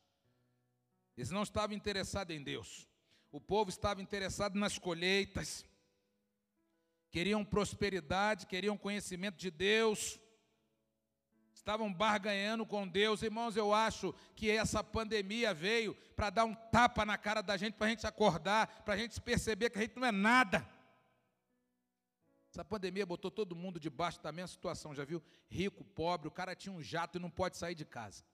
Eles 1.16 1.30
não 1.30 1.42
estavam 1.42 1.74
interessados 1.74 2.36
em 2.36 2.42
Deus. 2.42 2.86
O 3.32 3.40
povo 3.40 3.70
estava 3.70 4.02
interessado 4.02 4.58
nas 4.58 4.78
colheitas 4.78 5.64
queriam 7.10 7.44
prosperidade, 7.44 8.46
queriam 8.46 8.76
conhecimento 8.76 9.36
de 9.36 9.50
Deus, 9.50 10.18
estavam 11.52 11.92
barganhando 11.92 12.64
com 12.64 12.88
Deus. 12.88 13.22
Irmãos, 13.22 13.56
eu 13.56 13.74
acho 13.74 14.14
que 14.34 14.50
essa 14.50 14.82
pandemia 14.82 15.52
veio 15.52 15.94
para 16.16 16.30
dar 16.30 16.44
um 16.44 16.54
tapa 16.54 17.04
na 17.04 17.18
cara 17.18 17.42
da 17.42 17.56
gente, 17.56 17.74
para 17.74 17.88
a 17.88 17.90
gente 17.90 18.06
acordar, 18.06 18.82
para 18.84 18.94
a 18.94 18.96
gente 18.96 19.20
perceber 19.20 19.70
que 19.70 19.78
a 19.78 19.82
gente 19.82 19.96
não 19.96 20.06
é 20.06 20.12
nada. 20.12 20.66
Essa 22.50 22.64
pandemia 22.64 23.04
botou 23.04 23.30
todo 23.30 23.54
mundo 23.54 23.78
debaixo 23.78 24.20
da 24.22 24.32
mesma 24.32 24.48
situação, 24.48 24.94
já 24.94 25.04
viu? 25.04 25.22
Rico, 25.48 25.84
pobre, 25.84 26.28
o 26.28 26.30
cara 26.30 26.56
tinha 26.56 26.72
um 26.72 26.82
jato 26.82 27.18
e 27.18 27.20
não 27.20 27.30
pode 27.30 27.56
sair 27.56 27.74
de 27.74 27.84
casa. 27.84 28.24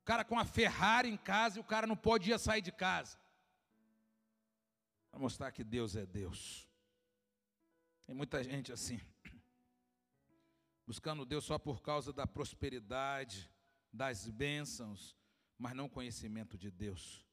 O 0.00 0.04
cara 0.04 0.24
com 0.24 0.36
a 0.36 0.44
Ferrari 0.44 1.08
em 1.08 1.16
casa 1.16 1.58
e 1.58 1.60
o 1.60 1.64
cara 1.64 1.86
não 1.86 1.96
podia 1.96 2.38
sair 2.38 2.60
de 2.60 2.72
casa. 2.72 3.16
Para 5.12 5.20
mostrar 5.20 5.52
que 5.52 5.62
Deus 5.62 5.94
é 5.94 6.04
Deus. 6.04 6.68
Tem 8.12 8.16
muita 8.18 8.44
gente 8.44 8.70
assim, 8.70 9.00
buscando 10.86 11.24
Deus 11.24 11.44
só 11.46 11.58
por 11.58 11.80
causa 11.80 12.12
da 12.12 12.26
prosperidade, 12.26 13.50
das 13.90 14.28
bênçãos, 14.28 15.16
mas 15.56 15.72
não 15.72 15.88
conhecimento 15.88 16.58
de 16.58 16.70
Deus. 16.70 17.26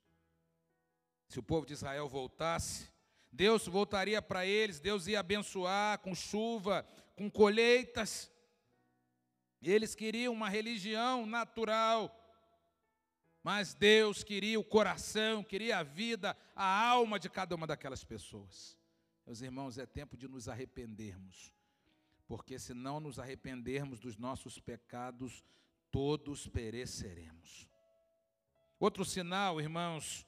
Se 1.27 1.38
o 1.38 1.43
povo 1.43 1.65
de 1.65 1.74
Israel 1.74 2.07
voltasse, 2.07 2.89
Deus 3.29 3.67
voltaria 3.67 4.21
para 4.21 4.45
eles, 4.45 4.79
Deus 4.79 5.05
ia 5.05 5.19
abençoar 5.19 6.00
com 6.00 6.15
chuva, 6.15 6.88
com 7.17 7.29
colheitas. 7.29 8.31
Eles 9.62 9.93
queriam 9.93 10.31
uma 10.31 10.48
religião 10.48 11.25
natural, 11.25 12.09
mas 13.43 13.74
Deus 13.74 14.24
queria 14.24 14.57
o 14.57 14.63
coração, 14.63 15.43
queria 15.43 15.79
a 15.79 15.83
vida, 15.83 16.38
a 16.55 16.88
alma 16.88 17.19
de 17.19 17.29
cada 17.29 17.53
uma 17.53 17.67
daquelas 17.67 18.05
pessoas. 18.05 18.78
Meus 19.29 19.41
irmãos, 19.41 19.77
é 19.77 19.86
tempo 19.86 20.17
de 20.17 20.27
nos 20.27 20.50
arrependermos, 20.50 21.53
porque 22.25 22.57
se 22.57 22.74
não 22.74 23.00
nos 23.00 23.19
arrependermos 23.19 24.00
dos 24.00 24.17
nossos 24.17 24.57
pecados, 24.57 25.45
todos 25.91 26.48
pereceremos. 26.48 27.69
Outro 28.79 29.05
sinal, 29.05 29.62
irmãos, 29.62 30.25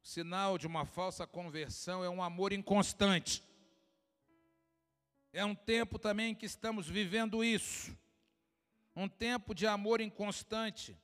sinal 0.00 0.58
de 0.58 0.64
uma 0.64 0.86
falsa 0.86 1.26
conversão 1.26 2.04
é 2.04 2.08
um 2.08 2.22
amor 2.22 2.52
inconstante. 2.52 3.42
É 5.32 5.44
um 5.44 5.52
tempo 5.52 5.98
também 5.98 6.32
que 6.32 6.46
estamos 6.46 6.88
vivendo 6.88 7.42
isso. 7.42 7.98
Um 8.94 9.08
tempo 9.08 9.56
de 9.56 9.66
amor 9.66 10.00
inconstante. 10.00 10.96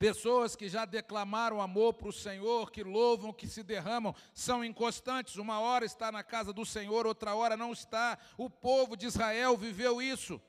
Pessoas 0.00 0.56
que 0.56 0.66
já 0.66 0.86
declamaram 0.86 1.60
amor 1.60 1.92
para 1.92 2.08
o 2.08 2.12
Senhor, 2.12 2.70
que 2.70 2.82
louvam, 2.82 3.34
que 3.34 3.46
se 3.46 3.62
derramam, 3.62 4.14
são 4.32 4.64
inconstantes. 4.64 5.36
Uma 5.36 5.60
hora 5.60 5.84
está 5.84 6.10
na 6.10 6.24
casa 6.24 6.54
do 6.54 6.64
Senhor, 6.64 7.06
outra 7.06 7.34
hora 7.34 7.54
não 7.54 7.70
está. 7.70 8.18
O 8.38 8.48
povo 8.48 8.96
de 8.96 9.04
Israel 9.04 9.58
viveu 9.58 10.00
isso. 10.00 10.40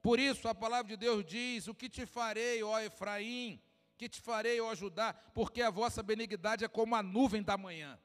Por 0.00 0.20
isso 0.20 0.46
a 0.46 0.54
palavra 0.54 0.90
de 0.90 0.96
Deus 0.96 1.24
diz: 1.24 1.66
O 1.66 1.74
que 1.74 1.88
te 1.88 2.06
farei, 2.06 2.62
ó 2.62 2.78
Efraim? 2.78 3.60
Que 3.98 4.08
te 4.08 4.20
farei, 4.20 4.60
ó 4.60 4.72
Judá? 4.76 5.12
Porque 5.12 5.60
a 5.60 5.70
vossa 5.70 6.04
benignidade 6.04 6.64
é 6.64 6.68
como 6.68 6.94
a 6.94 7.02
nuvem 7.02 7.42
da 7.42 7.58
manhã, 7.58 7.98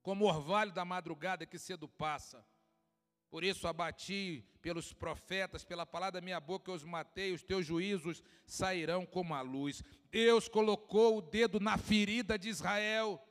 como 0.00 0.26
o 0.26 0.28
orvalho 0.28 0.70
da 0.70 0.84
madrugada 0.84 1.44
que 1.44 1.58
cedo 1.58 1.88
passa. 1.88 2.46
Por 3.30 3.44
isso 3.44 3.68
abati 3.68 4.44
pelos 4.62 4.92
profetas, 4.92 5.64
pela 5.64 5.84
palavra 5.84 6.20
da 6.20 6.24
minha 6.24 6.40
boca 6.40 6.70
eu 6.70 6.74
os 6.74 6.84
matei, 6.84 7.32
os 7.32 7.42
teus 7.42 7.64
juízos 7.64 8.22
sairão 8.46 9.04
como 9.04 9.34
a 9.34 9.42
luz. 9.42 9.82
Deus 10.10 10.48
colocou 10.48 11.18
o 11.18 11.22
dedo 11.22 11.60
na 11.60 11.76
ferida 11.76 12.38
de 12.38 12.48
Israel. 12.48 13.22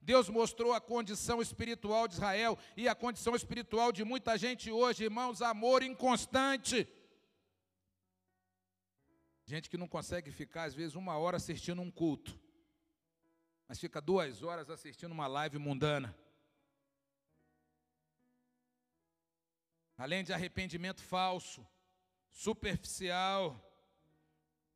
Deus 0.00 0.28
mostrou 0.28 0.72
a 0.72 0.80
condição 0.80 1.40
espiritual 1.40 2.06
de 2.06 2.14
Israel 2.14 2.58
e 2.76 2.88
a 2.88 2.94
condição 2.94 3.34
espiritual 3.34 3.90
de 3.92 4.04
muita 4.04 4.36
gente 4.36 4.70
hoje, 4.70 5.04
irmãos, 5.04 5.40
amor 5.40 5.82
inconstante. 5.82 6.86
Gente 9.46 9.70
que 9.70 9.76
não 9.76 9.86
consegue 9.86 10.30
ficar, 10.30 10.64
às 10.64 10.74
vezes, 10.74 10.94
uma 10.94 11.16
hora 11.16 11.36
assistindo 11.36 11.80
um 11.80 11.90
culto, 11.90 12.38
mas 13.68 13.78
fica 13.78 14.00
duas 14.00 14.42
horas 14.42 14.68
assistindo 14.68 15.12
uma 15.12 15.26
live 15.26 15.58
mundana. 15.58 16.14
Além 19.96 20.24
de 20.24 20.32
arrependimento 20.32 21.02
falso, 21.02 21.66
superficial, 22.30 23.60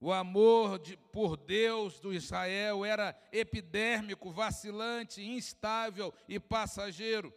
o 0.01 0.13
amor 0.13 0.79
de, 0.79 0.97
por 0.97 1.37
Deus 1.37 1.99
do 1.99 2.13
Israel 2.15 2.85
era 2.85 3.17
epidérmico, 3.33 4.31
vacilante, 4.31 5.23
instável 5.23 6.15
e 6.29 6.39
passageiro. 6.39 7.35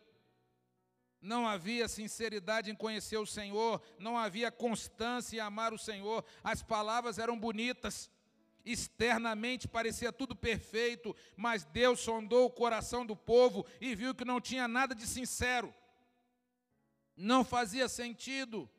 Não 1.19 1.47
havia 1.47 1.87
sinceridade 1.87 2.69
em 2.69 2.75
conhecer 2.75 3.17
o 3.17 3.25
Senhor, 3.25 3.81
não 3.97 4.17
havia 4.17 4.51
constância 4.51 5.37
em 5.37 5.39
amar 5.39 5.73
o 5.73 5.77
Senhor. 5.77 6.23
As 6.43 6.61
palavras 6.61 7.17
eram 7.17 7.37
bonitas, 7.37 8.11
externamente 8.63 9.67
parecia 9.67 10.11
tudo 10.11 10.35
perfeito, 10.35 11.15
mas 11.35 11.65
Deus 11.65 11.99
sondou 11.99 12.45
o 12.45 12.51
coração 12.51 13.03
do 13.03 13.15
povo 13.15 13.65
e 13.79 13.95
viu 13.95 14.13
que 14.13 14.25
não 14.25 14.39
tinha 14.39 14.67
nada 14.67 14.93
de 14.93 15.07
sincero 15.07 15.73
não 17.15 17.43
fazia 17.43 17.87
sentido. 17.87 18.69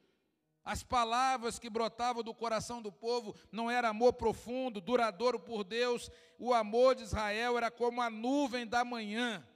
As 0.64 0.82
palavras 0.82 1.58
que 1.58 1.68
brotavam 1.68 2.22
do 2.22 2.32
coração 2.32 2.80
do 2.80 2.92
povo 2.92 3.36
não 3.50 3.70
era 3.70 3.88
amor 3.88 4.12
profundo, 4.12 4.80
duradouro 4.80 5.40
por 5.40 5.64
Deus. 5.64 6.08
O 6.38 6.54
amor 6.54 6.94
de 6.94 7.02
Israel 7.02 7.56
era 7.56 7.70
como 7.70 8.00
a 8.00 8.08
nuvem 8.08 8.66
da 8.66 8.84
manhã, 8.84 9.46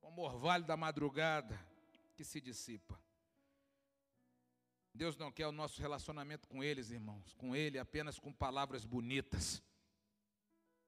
como 0.00 0.22
o 0.22 0.24
orvalho 0.24 0.64
da 0.64 0.76
madrugada 0.76 1.58
que 2.14 2.24
se 2.24 2.40
dissipa. 2.40 2.98
Deus 4.94 5.16
não 5.16 5.30
quer 5.30 5.46
o 5.46 5.52
nosso 5.52 5.80
relacionamento 5.82 6.48
com 6.48 6.64
eles, 6.64 6.90
irmãos, 6.90 7.34
com 7.34 7.54
Ele 7.54 7.78
apenas 7.78 8.18
com 8.18 8.32
palavras 8.32 8.84
bonitas, 8.86 9.62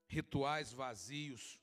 rituais 0.06 0.72
vazios, 0.72 1.60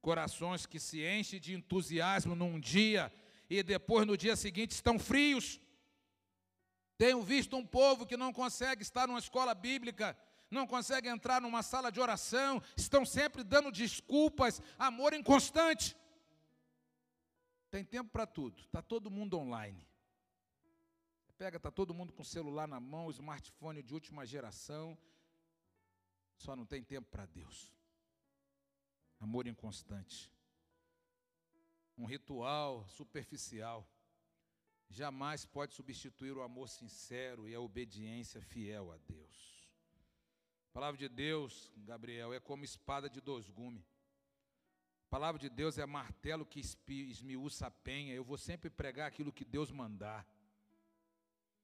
corações 0.00 0.66
que 0.66 0.78
se 0.78 1.04
enchem 1.04 1.40
de 1.40 1.52
entusiasmo 1.52 2.36
num 2.36 2.60
dia 2.60 3.12
e 3.58 3.62
depois 3.62 4.06
no 4.06 4.16
dia 4.16 4.36
seguinte 4.36 4.72
estão 4.72 4.98
frios. 4.98 5.60
Tenho 6.96 7.22
visto 7.22 7.56
um 7.56 7.66
povo 7.66 8.06
que 8.06 8.16
não 8.16 8.32
consegue 8.32 8.82
estar 8.82 9.06
numa 9.06 9.18
escola 9.18 9.54
bíblica, 9.54 10.16
não 10.50 10.66
consegue 10.66 11.08
entrar 11.08 11.40
numa 11.40 11.62
sala 11.62 11.90
de 11.90 12.00
oração, 12.00 12.62
estão 12.76 13.04
sempre 13.04 13.42
dando 13.42 13.70
desculpas, 13.70 14.60
amor 14.78 15.12
inconstante. 15.12 15.96
Tem 17.70 17.84
tempo 17.84 18.10
para 18.10 18.26
tudo, 18.26 18.60
está 18.62 18.80
todo 18.80 19.10
mundo 19.10 19.38
online. 19.38 19.86
Pega, 21.36 21.56
está 21.56 21.70
todo 21.70 21.92
mundo 21.92 22.12
com 22.12 22.22
celular 22.22 22.68
na 22.68 22.78
mão, 22.78 23.10
smartphone 23.10 23.82
de 23.82 23.92
última 23.92 24.24
geração, 24.24 24.96
só 26.36 26.54
não 26.54 26.64
tem 26.64 26.82
tempo 26.82 27.08
para 27.10 27.26
Deus. 27.26 27.72
Amor 29.18 29.48
inconstante 29.48 30.33
um 31.96 32.04
ritual 32.04 32.86
superficial, 32.88 33.88
jamais 34.88 35.44
pode 35.44 35.74
substituir 35.74 36.36
o 36.36 36.42
amor 36.42 36.68
sincero 36.68 37.48
e 37.48 37.54
a 37.54 37.60
obediência 37.60 38.40
fiel 38.40 38.92
a 38.92 38.98
Deus. 38.98 39.68
A 40.70 40.72
palavra 40.74 40.98
de 40.98 41.08
Deus, 41.08 41.72
Gabriel, 41.76 42.32
é 42.34 42.40
como 42.40 42.64
espada 42.64 43.08
de 43.08 43.20
dois 43.20 43.48
gumes. 43.48 43.86
A 45.06 45.10
palavra 45.10 45.40
de 45.40 45.48
Deus 45.48 45.78
é 45.78 45.86
martelo 45.86 46.44
que 46.44 46.60
esmiuça 46.88 47.68
a 47.68 47.70
penha. 47.70 48.12
Eu 48.12 48.24
vou 48.24 48.36
sempre 48.36 48.68
pregar 48.68 49.06
aquilo 49.06 49.32
que 49.32 49.44
Deus 49.44 49.70
mandar. 49.70 50.26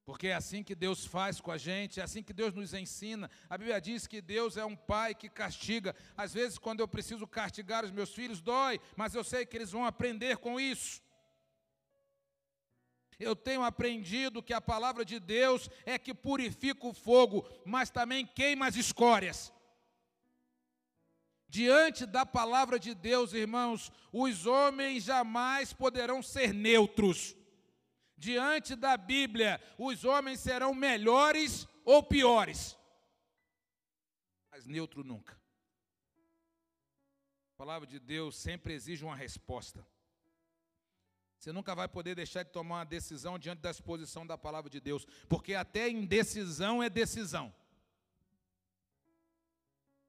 Porque 0.04 0.28
é 0.28 0.34
assim 0.34 0.62
que 0.62 0.74
Deus 0.74 1.04
faz 1.04 1.40
com 1.40 1.52
a 1.52 1.58
gente, 1.58 2.00
é 2.00 2.02
assim 2.02 2.22
que 2.22 2.32
Deus 2.32 2.54
nos 2.54 2.74
ensina. 2.74 3.30
A 3.48 3.56
Bíblia 3.56 3.80
diz 3.80 4.06
que 4.06 4.20
Deus 4.20 4.56
é 4.56 4.64
um 4.64 4.74
pai 4.74 5.14
que 5.14 5.28
castiga. 5.28 5.94
Às 6.16 6.34
vezes, 6.34 6.58
quando 6.58 6.80
eu 6.80 6.88
preciso 6.88 7.26
castigar 7.26 7.84
os 7.84 7.90
meus 7.90 8.12
filhos, 8.12 8.40
dói, 8.40 8.80
mas 8.96 9.14
eu 9.14 9.22
sei 9.22 9.46
que 9.46 9.56
eles 9.56 9.70
vão 9.70 9.84
aprender 9.84 10.38
com 10.38 10.58
isso. 10.58 11.00
Eu 13.18 13.36
tenho 13.36 13.62
aprendido 13.62 14.42
que 14.42 14.54
a 14.54 14.62
palavra 14.62 15.04
de 15.04 15.20
Deus 15.20 15.68
é 15.84 15.98
que 15.98 16.14
purifica 16.14 16.86
o 16.86 16.94
fogo, 16.94 17.46
mas 17.66 17.90
também 17.90 18.26
queima 18.26 18.66
as 18.66 18.76
escórias. 18.76 19.52
Diante 21.46 22.06
da 22.06 22.24
palavra 22.24 22.78
de 22.78 22.94
Deus, 22.94 23.34
irmãos, 23.34 23.92
os 24.10 24.46
homens 24.46 25.04
jamais 25.04 25.72
poderão 25.72 26.22
ser 26.22 26.54
neutros. 26.54 27.36
Diante 28.20 28.76
da 28.76 28.98
Bíblia, 28.98 29.58
os 29.78 30.04
homens 30.04 30.40
serão 30.40 30.74
melhores 30.74 31.66
ou 31.86 32.02
piores, 32.02 32.76
mas 34.50 34.66
neutro 34.66 35.02
nunca. 35.02 35.40
A 37.54 37.56
palavra 37.56 37.88
de 37.88 37.98
Deus 37.98 38.36
sempre 38.36 38.74
exige 38.74 39.06
uma 39.06 39.16
resposta. 39.16 39.86
Você 41.38 41.50
nunca 41.50 41.74
vai 41.74 41.88
poder 41.88 42.14
deixar 42.14 42.42
de 42.42 42.50
tomar 42.50 42.80
uma 42.80 42.84
decisão 42.84 43.38
diante 43.38 43.60
da 43.60 43.70
exposição 43.70 44.26
da 44.26 44.36
palavra 44.36 44.68
de 44.68 44.80
Deus, 44.80 45.06
porque 45.26 45.54
até 45.54 45.88
indecisão 45.88 46.82
é 46.82 46.90
decisão. 46.90 47.50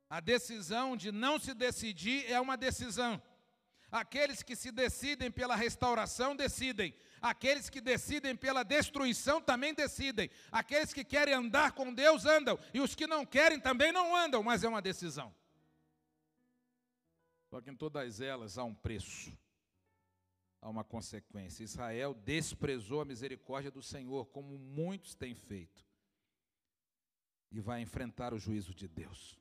A 0.10 0.20
decisão 0.20 0.98
de 0.98 1.14
não 1.14 1.40
se 1.40 1.54
decidir 1.54 2.30
é 2.30 2.42
uma 2.42 2.58
decisão. 2.58 3.24
Aqueles 3.90 4.44
que 4.44 4.58
se 4.58 4.70
decidem 4.70 5.32
pela 5.32 5.56
restauração 5.56 6.36
decidem. 6.36 6.94
Aqueles 7.22 7.70
que 7.70 7.80
decidem 7.80 8.36
pela 8.36 8.64
destruição 8.64 9.42
também 9.42 9.74
decidem. 9.74 10.30
Aqueles 10.52 10.92
que 10.92 11.04
querem 11.04 11.34
andar 11.34 11.74
com 11.74 11.94
Deus 11.94 12.26
andam. 12.26 12.58
E 12.74 12.80
os 12.80 12.96
que 12.96 13.06
não 13.06 13.26
querem 13.26 13.60
também 13.60 13.92
não 13.92 14.16
andam, 14.16 14.42
mas 14.42 14.64
é 14.64 14.68
uma 14.68 14.82
decisão. 14.82 15.34
Só 17.50 17.62
que 17.62 17.70
em 17.70 17.76
todas 17.76 18.22
elas 18.22 18.58
há 18.58 18.64
um 18.64 18.74
preço, 18.74 19.38
há 20.62 20.70
uma 20.70 20.84
consequência. 20.84 21.64
Israel 21.64 22.14
desprezou 22.14 23.02
a 23.02 23.06
misericórdia 23.06 23.70
do 23.70 23.84
Senhor, 23.84 24.26
como 24.28 24.58
muitos 24.58 25.14
têm 25.14 25.36
feito, 25.36 25.86
e 27.52 27.60
vai 27.60 27.82
enfrentar 27.82 28.34
o 28.34 28.40
juízo 28.40 28.74
de 28.74 28.88
Deus 28.88 29.41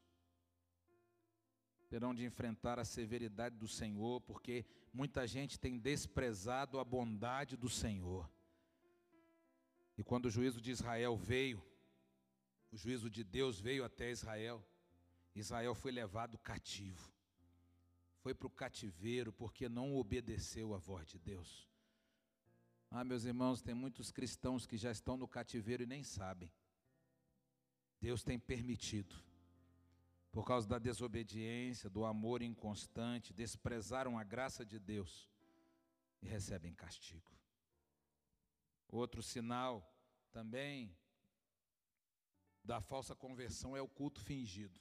terão 1.90 2.14
de 2.14 2.24
enfrentar 2.24 2.78
a 2.78 2.84
severidade 2.84 3.56
do 3.56 3.66
Senhor, 3.66 4.20
porque 4.20 4.64
muita 4.94 5.26
gente 5.26 5.58
tem 5.58 5.76
desprezado 5.76 6.78
a 6.78 6.84
bondade 6.84 7.56
do 7.56 7.68
Senhor. 7.68 8.30
E 9.98 10.04
quando 10.04 10.26
o 10.26 10.30
juízo 10.30 10.60
de 10.60 10.70
Israel 10.70 11.16
veio, 11.16 11.60
o 12.70 12.76
juízo 12.76 13.10
de 13.10 13.24
Deus 13.24 13.58
veio 13.60 13.84
até 13.84 14.08
Israel, 14.08 14.64
Israel 15.34 15.74
foi 15.74 15.90
levado 15.90 16.38
cativo. 16.38 17.12
Foi 18.20 18.34
para 18.34 18.46
o 18.46 18.50
cativeiro 18.50 19.32
porque 19.32 19.68
não 19.68 19.96
obedeceu 19.96 20.72
a 20.74 20.78
voz 20.78 21.08
de 21.08 21.18
Deus. 21.18 21.68
Ah, 22.88 23.02
meus 23.02 23.24
irmãos, 23.24 23.62
tem 23.62 23.74
muitos 23.74 24.12
cristãos 24.12 24.64
que 24.64 24.76
já 24.76 24.92
estão 24.92 25.16
no 25.16 25.26
cativeiro 25.26 25.82
e 25.82 25.86
nem 25.86 26.04
sabem. 26.04 26.52
Deus 28.00 28.22
tem 28.22 28.38
permitido 28.38 29.16
por 30.32 30.44
causa 30.44 30.68
da 30.68 30.78
desobediência, 30.78 31.90
do 31.90 32.04
amor 32.04 32.42
inconstante, 32.42 33.32
desprezaram 33.32 34.18
a 34.18 34.24
graça 34.24 34.64
de 34.64 34.78
Deus 34.78 35.28
e 36.22 36.28
recebem 36.28 36.72
castigo. 36.74 37.32
Outro 38.88 39.22
sinal 39.22 39.92
também 40.32 40.96
da 42.62 42.80
falsa 42.80 43.14
conversão 43.14 43.76
é 43.76 43.82
o 43.82 43.88
culto 43.88 44.20
fingido. 44.20 44.80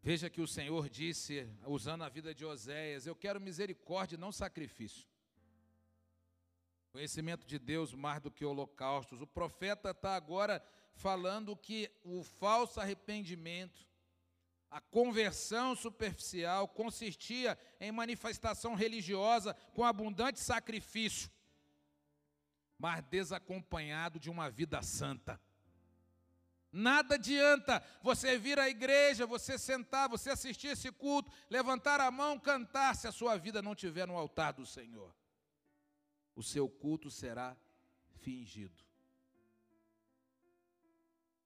Veja 0.00 0.30
que 0.30 0.40
o 0.40 0.46
Senhor 0.46 0.88
disse, 0.88 1.48
usando 1.66 2.04
a 2.04 2.08
vida 2.08 2.32
de 2.32 2.44
Oséias: 2.44 3.06
Eu 3.06 3.16
quero 3.16 3.40
misericórdia, 3.40 4.16
não 4.16 4.30
sacrifício. 4.30 5.08
Conhecimento 6.90 7.44
de 7.44 7.58
Deus 7.58 7.92
mais 7.92 8.22
do 8.22 8.30
que 8.30 8.44
holocaustos. 8.44 9.20
O 9.20 9.26
profeta 9.26 9.90
está 9.90 10.14
agora 10.14 10.64
falando 10.96 11.56
que 11.56 11.90
o 12.02 12.22
falso 12.22 12.80
arrependimento, 12.80 13.86
a 14.70 14.80
conversão 14.80 15.76
superficial, 15.76 16.66
consistia 16.66 17.56
em 17.78 17.92
manifestação 17.92 18.74
religiosa 18.74 19.54
com 19.74 19.84
abundante 19.84 20.40
sacrifício, 20.40 21.30
mas 22.78 23.04
desacompanhado 23.04 24.18
de 24.18 24.28
uma 24.28 24.50
vida 24.50 24.82
santa. 24.82 25.40
Nada 26.72 27.14
adianta 27.14 27.82
você 28.02 28.36
vir 28.38 28.58
à 28.58 28.68
igreja, 28.68 29.26
você 29.26 29.56
sentar, 29.58 30.08
você 30.08 30.30
assistir 30.30 30.68
esse 30.68 30.90
culto, 30.90 31.30
levantar 31.48 32.00
a 32.00 32.10
mão, 32.10 32.38
cantar, 32.38 32.94
se 32.96 33.06
a 33.06 33.12
sua 33.12 33.36
vida 33.36 33.62
não 33.62 33.72
estiver 33.72 34.06
no 34.06 34.16
altar 34.16 34.52
do 34.52 34.66
Senhor. 34.66 35.14
O 36.34 36.42
seu 36.42 36.68
culto 36.68 37.10
será 37.10 37.56
fingido. 38.18 38.85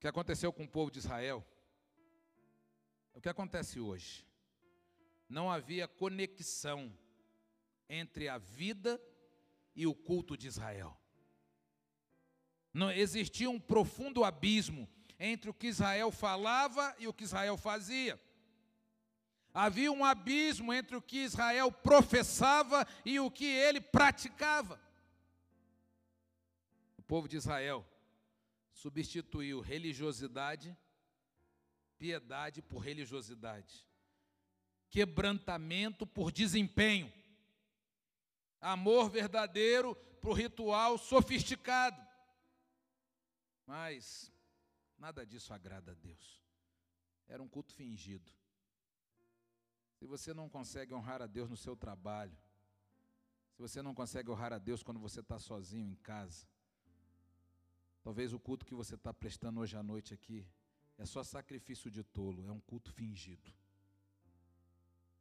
Que 0.00 0.08
aconteceu 0.08 0.50
com 0.50 0.64
o 0.64 0.68
povo 0.68 0.90
de 0.90 0.98
Israel? 0.98 1.46
É 3.14 3.18
o 3.18 3.20
que 3.20 3.28
acontece 3.28 3.78
hoje. 3.78 4.26
Não 5.28 5.52
havia 5.52 5.86
conexão 5.86 6.90
entre 7.86 8.26
a 8.26 8.38
vida 8.38 8.98
e 9.76 9.86
o 9.86 9.94
culto 9.94 10.38
de 10.38 10.48
Israel. 10.48 10.96
Não 12.72 12.90
existia 12.90 13.50
um 13.50 13.60
profundo 13.60 14.24
abismo 14.24 14.88
entre 15.18 15.50
o 15.50 15.54
que 15.54 15.66
Israel 15.66 16.10
falava 16.10 16.96
e 16.98 17.06
o 17.06 17.12
que 17.12 17.24
Israel 17.24 17.58
fazia. 17.58 18.18
Havia 19.52 19.92
um 19.92 20.02
abismo 20.02 20.72
entre 20.72 20.96
o 20.96 21.02
que 21.02 21.18
Israel 21.18 21.70
professava 21.70 22.86
e 23.04 23.20
o 23.20 23.30
que 23.30 23.44
ele 23.44 23.82
praticava. 23.82 24.80
O 26.96 27.02
povo 27.02 27.28
de 27.28 27.36
Israel 27.36 27.84
substituiu 28.80 29.60
religiosidade, 29.60 30.74
piedade 31.98 32.62
por 32.62 32.78
religiosidade, 32.78 33.86
quebrantamento 34.88 36.06
por 36.06 36.32
desempenho, 36.32 37.12
amor 38.58 39.10
verdadeiro 39.10 39.94
por 40.22 40.32
ritual 40.32 40.96
sofisticado. 40.96 42.00
Mas 43.66 44.32
nada 44.98 45.26
disso 45.26 45.52
agrada 45.52 45.92
a 45.92 45.94
Deus. 45.94 46.42
Era 47.28 47.42
um 47.42 47.48
culto 47.48 47.74
fingido. 47.74 48.30
Se 49.98 50.06
você 50.06 50.32
não 50.32 50.48
consegue 50.48 50.94
honrar 50.94 51.20
a 51.20 51.26
Deus 51.26 51.50
no 51.50 51.56
seu 51.56 51.76
trabalho, 51.76 52.36
se 53.52 53.60
você 53.60 53.82
não 53.82 53.94
consegue 53.94 54.30
honrar 54.30 54.54
a 54.54 54.58
Deus 54.58 54.82
quando 54.82 54.98
você 54.98 55.20
está 55.20 55.38
sozinho 55.38 55.86
em 55.92 55.96
casa, 55.96 56.48
Talvez 58.02 58.32
o 58.32 58.40
culto 58.40 58.64
que 58.64 58.74
você 58.74 58.94
está 58.94 59.12
prestando 59.12 59.60
hoje 59.60 59.76
à 59.76 59.82
noite 59.82 60.14
aqui 60.14 60.46
é 60.96 61.04
só 61.04 61.22
sacrifício 61.22 61.90
de 61.90 62.02
tolo, 62.02 62.46
é 62.46 62.52
um 62.52 62.60
culto 62.60 62.92
fingido. 62.92 63.52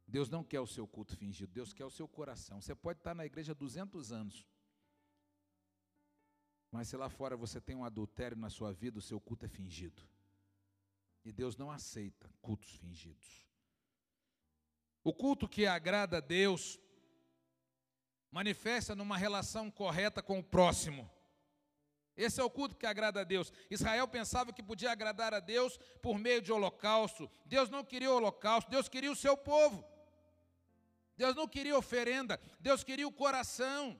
Deus 0.06 0.28
não 0.28 0.42
quer 0.42 0.60
o 0.60 0.66
seu 0.66 0.86
culto 0.86 1.16
fingido, 1.16 1.52
Deus 1.52 1.72
quer 1.72 1.84
o 1.84 1.90
seu 1.90 2.08
coração. 2.08 2.60
Você 2.60 2.74
pode 2.74 2.98
estar 2.98 3.14
na 3.14 3.24
igreja 3.24 3.52
há 3.52 3.54
200 3.54 4.10
anos, 4.12 4.46
mas 6.70 6.88
se 6.88 6.96
lá 6.96 7.08
fora 7.08 7.36
você 7.36 7.60
tem 7.60 7.76
um 7.76 7.84
adultério 7.84 8.36
na 8.36 8.50
sua 8.50 8.72
vida, 8.72 8.98
o 8.98 9.02
seu 9.02 9.20
culto 9.20 9.44
é 9.44 9.48
fingido. 9.48 10.02
E 11.24 11.32
Deus 11.32 11.56
não 11.56 11.70
aceita 11.70 12.32
cultos 12.40 12.70
fingidos. 12.76 13.46
O 15.02 15.12
culto 15.12 15.48
que 15.48 15.66
agrada 15.66 16.18
a 16.18 16.20
Deus 16.20 16.78
manifesta 18.30 18.94
numa 18.94 19.16
relação 19.16 19.70
correta 19.70 20.22
com 20.22 20.38
o 20.38 20.44
próximo. 20.44 21.10
Esse 22.20 22.38
é 22.38 22.44
o 22.44 22.50
culto 22.50 22.76
que 22.76 22.84
agrada 22.84 23.22
a 23.22 23.24
Deus. 23.24 23.50
Israel 23.70 24.06
pensava 24.06 24.52
que 24.52 24.62
podia 24.62 24.92
agradar 24.92 25.32
a 25.32 25.40
Deus 25.40 25.78
por 26.02 26.18
meio 26.18 26.42
de 26.42 26.52
holocausto. 26.52 27.30
Deus 27.46 27.70
não 27.70 27.82
queria 27.82 28.12
holocausto, 28.12 28.70
Deus 28.70 28.90
queria 28.90 29.10
o 29.10 29.16
seu 29.16 29.36
povo. 29.36 29.82
Deus 31.16 31.34
não 31.34 31.48
queria 31.48 31.76
oferenda, 31.76 32.38
Deus 32.60 32.84
queria 32.84 33.08
o 33.08 33.12
coração. 33.12 33.98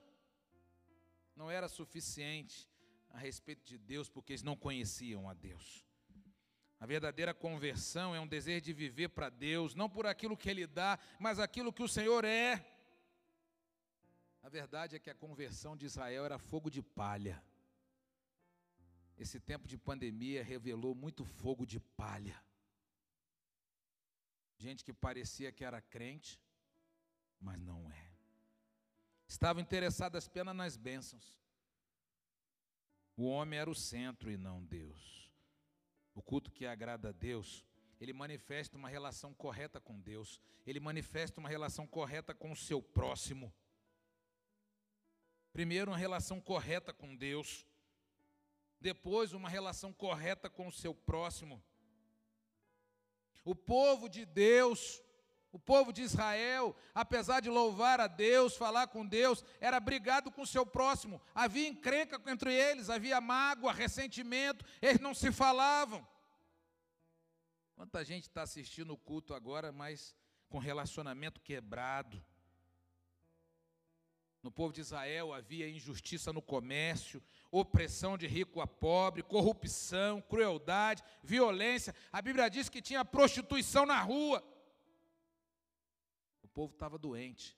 Não 1.35 1.49
era 1.49 1.67
suficiente 1.67 2.69
a 3.09 3.17
respeito 3.17 3.65
de 3.65 3.77
Deus, 3.77 4.07
porque 4.07 4.33
eles 4.33 4.43
não 4.43 4.55
conheciam 4.55 5.27
a 5.27 5.33
Deus. 5.33 5.83
A 6.79 6.85
verdadeira 6.85 7.33
conversão 7.33 8.15
é 8.15 8.19
um 8.19 8.27
desejo 8.27 8.61
de 8.61 8.73
viver 8.73 9.09
para 9.09 9.29
Deus, 9.29 9.73
não 9.73 9.89
por 9.89 10.05
aquilo 10.05 10.37
que 10.37 10.49
Ele 10.49 10.67
dá, 10.67 10.99
mas 11.19 11.39
aquilo 11.39 11.73
que 11.73 11.83
o 11.83 11.87
Senhor 11.87 12.23
é. 12.23 12.63
A 14.43 14.49
verdade 14.49 14.95
é 14.95 14.99
que 14.99 15.09
a 15.09 15.15
conversão 15.15 15.75
de 15.75 15.85
Israel 15.87 16.25
era 16.25 16.37
fogo 16.37 16.69
de 16.69 16.81
palha. 16.81 17.43
Esse 19.21 19.39
tempo 19.39 19.67
de 19.67 19.77
pandemia 19.77 20.43
revelou 20.43 20.95
muito 20.95 21.23
fogo 21.23 21.63
de 21.63 21.79
palha. 21.79 22.43
Gente 24.57 24.83
que 24.83 24.91
parecia 24.91 25.51
que 25.51 25.63
era 25.63 25.79
crente, 25.79 26.41
mas 27.39 27.59
não 27.59 27.87
é. 27.91 28.11
Estavam 29.27 29.61
interessadas 29.61 30.25
apenas 30.25 30.55
nas 30.55 30.75
bênçãos. 30.75 31.39
O 33.15 33.25
homem 33.25 33.59
era 33.59 33.69
o 33.69 33.75
centro 33.75 34.31
e 34.31 34.37
não 34.37 34.65
Deus. 34.65 35.31
O 36.15 36.21
culto 36.23 36.51
que 36.51 36.65
agrada 36.65 37.09
a 37.09 37.11
Deus, 37.11 37.63
ele 37.99 38.13
manifesta 38.13 38.75
uma 38.75 38.89
relação 38.89 39.35
correta 39.35 39.79
com 39.79 40.01
Deus, 40.01 40.41
ele 40.65 40.79
manifesta 40.79 41.39
uma 41.39 41.47
relação 41.47 41.85
correta 41.85 42.33
com 42.33 42.51
o 42.51 42.55
seu 42.55 42.81
próximo. 42.81 43.53
Primeiro, 45.53 45.91
uma 45.91 45.97
relação 45.97 46.41
correta 46.41 46.91
com 46.91 47.15
Deus, 47.15 47.67
depois, 48.81 49.31
uma 49.31 49.47
relação 49.47 49.93
correta 49.93 50.49
com 50.49 50.67
o 50.67 50.71
seu 50.71 50.93
próximo. 50.93 51.63
O 53.45 53.55
povo 53.55 54.09
de 54.09 54.25
Deus, 54.25 55.01
o 55.51 55.59
povo 55.59 55.93
de 55.93 56.01
Israel, 56.01 56.75
apesar 56.93 57.41
de 57.41 57.49
louvar 57.49 57.99
a 57.99 58.07
Deus, 58.07 58.57
falar 58.57 58.87
com 58.87 59.05
Deus, 59.05 59.43
era 59.59 59.79
brigado 59.79 60.31
com 60.31 60.41
o 60.41 60.47
seu 60.47 60.65
próximo. 60.65 61.21
Havia 61.33 61.67
encrenca 61.67 62.19
entre 62.25 62.53
eles, 62.53 62.89
havia 62.89 63.21
mágoa, 63.21 63.71
ressentimento, 63.71 64.65
eles 64.81 64.99
não 64.99 65.13
se 65.13 65.31
falavam. 65.31 66.05
Quanta 67.75 68.03
gente 68.03 68.23
está 68.23 68.43
assistindo 68.43 68.93
o 68.93 68.97
culto 68.97 69.33
agora, 69.33 69.71
mas 69.71 70.15
com 70.49 70.57
relacionamento 70.57 71.41
quebrado. 71.41 72.23
No 74.43 74.51
povo 74.51 74.73
de 74.73 74.81
Israel 74.81 75.33
havia 75.33 75.69
injustiça 75.69 76.33
no 76.33 76.41
comércio, 76.41 77.21
opressão 77.51 78.17
de 78.17 78.25
rico 78.27 78.61
a 78.61 78.67
pobre, 78.67 79.21
corrupção, 79.21 80.21
crueldade, 80.21 81.03
violência. 81.21 81.93
A 82.11 82.21
Bíblia 82.21 82.49
diz 82.49 82.69
que 82.69 82.81
tinha 82.81 83.03
prostituição 83.03 83.85
na 83.85 84.01
rua. 84.01 84.41
O 86.41 86.47
povo 86.47 86.73
estava 86.73 86.97
doente, 86.97 87.57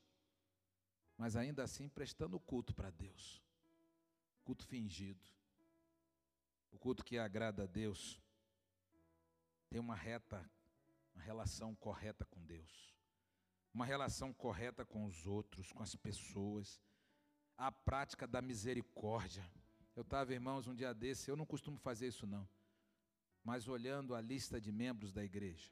mas 1.17 1.35
ainda 1.35 1.63
assim 1.63 1.87
prestando 1.87 2.39
culto 2.39 2.73
para 2.73 2.89
Deus. 2.89 3.41
Culto 4.43 4.65
fingido. 4.65 5.23
O 6.71 6.77
culto 6.77 7.05
que 7.05 7.17
agrada 7.17 7.63
a 7.63 7.67
Deus 7.67 8.19
tem 9.69 9.79
uma 9.79 9.95
reta, 9.95 10.49
uma 11.13 11.23
relação 11.23 11.75
correta 11.75 12.25
com 12.25 12.43
Deus 12.43 12.93
uma 13.73 13.85
relação 13.85 14.31
correta 14.31 14.85
com 14.85 15.03
os 15.05 15.25
outros, 15.25 15.71
com 15.71 15.81
as 15.81 15.95
pessoas, 15.95 16.79
a 17.57 17.71
prática 17.71 18.27
da 18.27 18.41
misericórdia. 18.41 19.43
Eu 19.95 20.01
estava, 20.01 20.33
irmãos, 20.33 20.67
um 20.67 20.75
dia 20.75 20.93
desse, 20.93 21.29
eu 21.29 21.35
não 21.35 21.45
costumo 21.45 21.77
fazer 21.77 22.07
isso 22.07 22.25
não, 22.25 22.47
mas 23.43 23.67
olhando 23.67 24.15
a 24.15 24.21
lista 24.21 24.59
de 24.59 24.71
membros 24.71 25.11
da 25.11 25.23
igreja, 25.23 25.71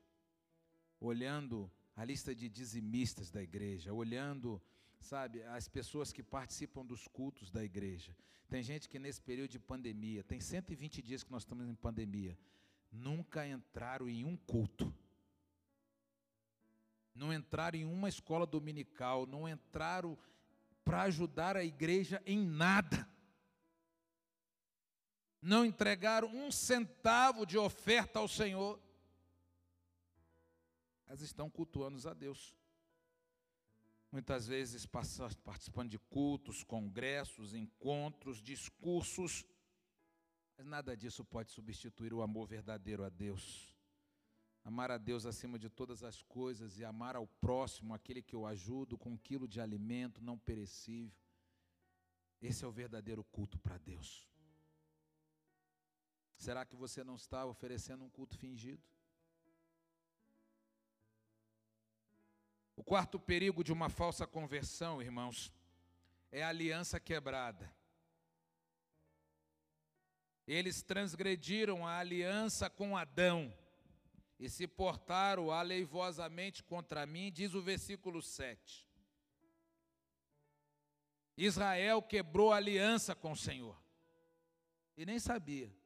olhando 0.99 1.71
a 1.95 2.05
lista 2.05 2.33
de 2.33 2.47
dizimistas 2.47 3.31
da 3.31 3.41
igreja, 3.41 3.93
olhando, 3.93 4.61
sabe, 4.99 5.43
as 5.43 5.67
pessoas 5.67 6.13
que 6.13 6.21
participam 6.21 6.85
dos 6.85 7.07
cultos 7.07 7.49
da 7.49 7.63
igreja. 7.63 8.15
Tem 8.47 8.61
gente 8.61 8.87
que 8.87 8.99
nesse 8.99 9.21
período 9.21 9.51
de 9.51 9.59
pandemia, 9.59 10.23
tem 10.23 10.39
120 10.39 11.01
dias 11.01 11.23
que 11.23 11.31
nós 11.31 11.43
estamos 11.43 11.67
em 11.67 11.75
pandemia, 11.75 12.37
nunca 12.91 13.47
entraram 13.47 14.07
em 14.07 14.23
um 14.25 14.37
culto 14.37 14.93
não 17.13 17.33
entraram 17.33 17.77
em 17.77 17.85
uma 17.85 18.09
escola 18.09 18.45
dominical, 18.45 19.25
não 19.25 19.47
entraram 19.47 20.17
para 20.83 21.03
ajudar 21.03 21.55
a 21.55 21.63
igreja 21.63 22.21
em 22.25 22.45
nada. 22.45 23.07
Não 25.41 25.65
entregaram 25.65 26.27
um 26.27 26.51
centavo 26.51 27.45
de 27.45 27.57
oferta 27.57 28.19
ao 28.19 28.27
Senhor. 28.27 28.79
Elas 31.07 31.21
estão 31.21 31.49
cultuando 31.49 32.07
a 32.07 32.13
Deus. 32.13 32.55
Muitas 34.11 34.45
vezes 34.45 34.85
participando 34.85 35.89
de 35.89 35.97
cultos, 35.97 36.63
congressos, 36.63 37.53
encontros, 37.53 38.41
discursos, 38.41 39.45
mas 40.57 40.65
nada 40.65 40.95
disso 40.95 41.23
pode 41.23 41.51
substituir 41.51 42.13
o 42.13 42.21
amor 42.21 42.45
verdadeiro 42.45 43.03
a 43.03 43.09
Deus 43.09 43.71
amar 44.63 44.91
a 44.91 44.97
Deus 44.97 45.25
acima 45.25 45.57
de 45.57 45.69
todas 45.69 46.03
as 46.03 46.21
coisas 46.21 46.77
e 46.77 46.85
amar 46.85 47.15
ao 47.15 47.27
próximo, 47.27 47.93
aquele 47.93 48.21
que 48.21 48.35
eu 48.35 48.45
ajudo, 48.45 48.97
com 48.97 49.11
um 49.11 49.17
quilo 49.17 49.47
de 49.47 49.59
alimento 49.59 50.23
não 50.23 50.37
perecível. 50.37 51.15
Esse 52.41 52.63
é 52.63 52.67
o 52.67 52.71
verdadeiro 52.71 53.23
culto 53.23 53.57
para 53.59 53.77
Deus. 53.77 54.27
Será 56.41 56.65
que 56.65 56.75
você 56.75 57.03
não 57.03 57.13
está 57.13 57.45
oferecendo 57.45 58.03
um 58.03 58.09
culto 58.09 58.35
fingido? 58.35 58.81
O 62.75 62.83
quarto 62.83 63.19
perigo 63.19 63.63
de 63.63 63.71
uma 63.71 63.89
falsa 63.89 64.25
conversão, 64.25 64.99
irmãos, 64.99 65.53
é 66.31 66.41
a 66.41 66.49
aliança 66.49 66.99
quebrada. 66.99 67.71
Eles 70.47 70.81
transgrediram 70.81 71.85
a 71.85 71.99
aliança 71.99 72.71
com 72.71 72.97
Adão 72.97 73.55
e 74.39 74.49
se 74.49 74.65
portaram 74.65 75.51
aleivosamente 75.51 76.63
contra 76.63 77.05
mim, 77.05 77.31
diz 77.31 77.53
o 77.53 77.61
versículo 77.61 78.19
7. 78.19 78.89
Israel 81.37 82.01
quebrou 82.01 82.51
a 82.51 82.57
aliança 82.57 83.13
com 83.13 83.33
o 83.33 83.37
Senhor 83.37 83.79
e 84.97 85.05
nem 85.05 85.19
sabia. 85.19 85.79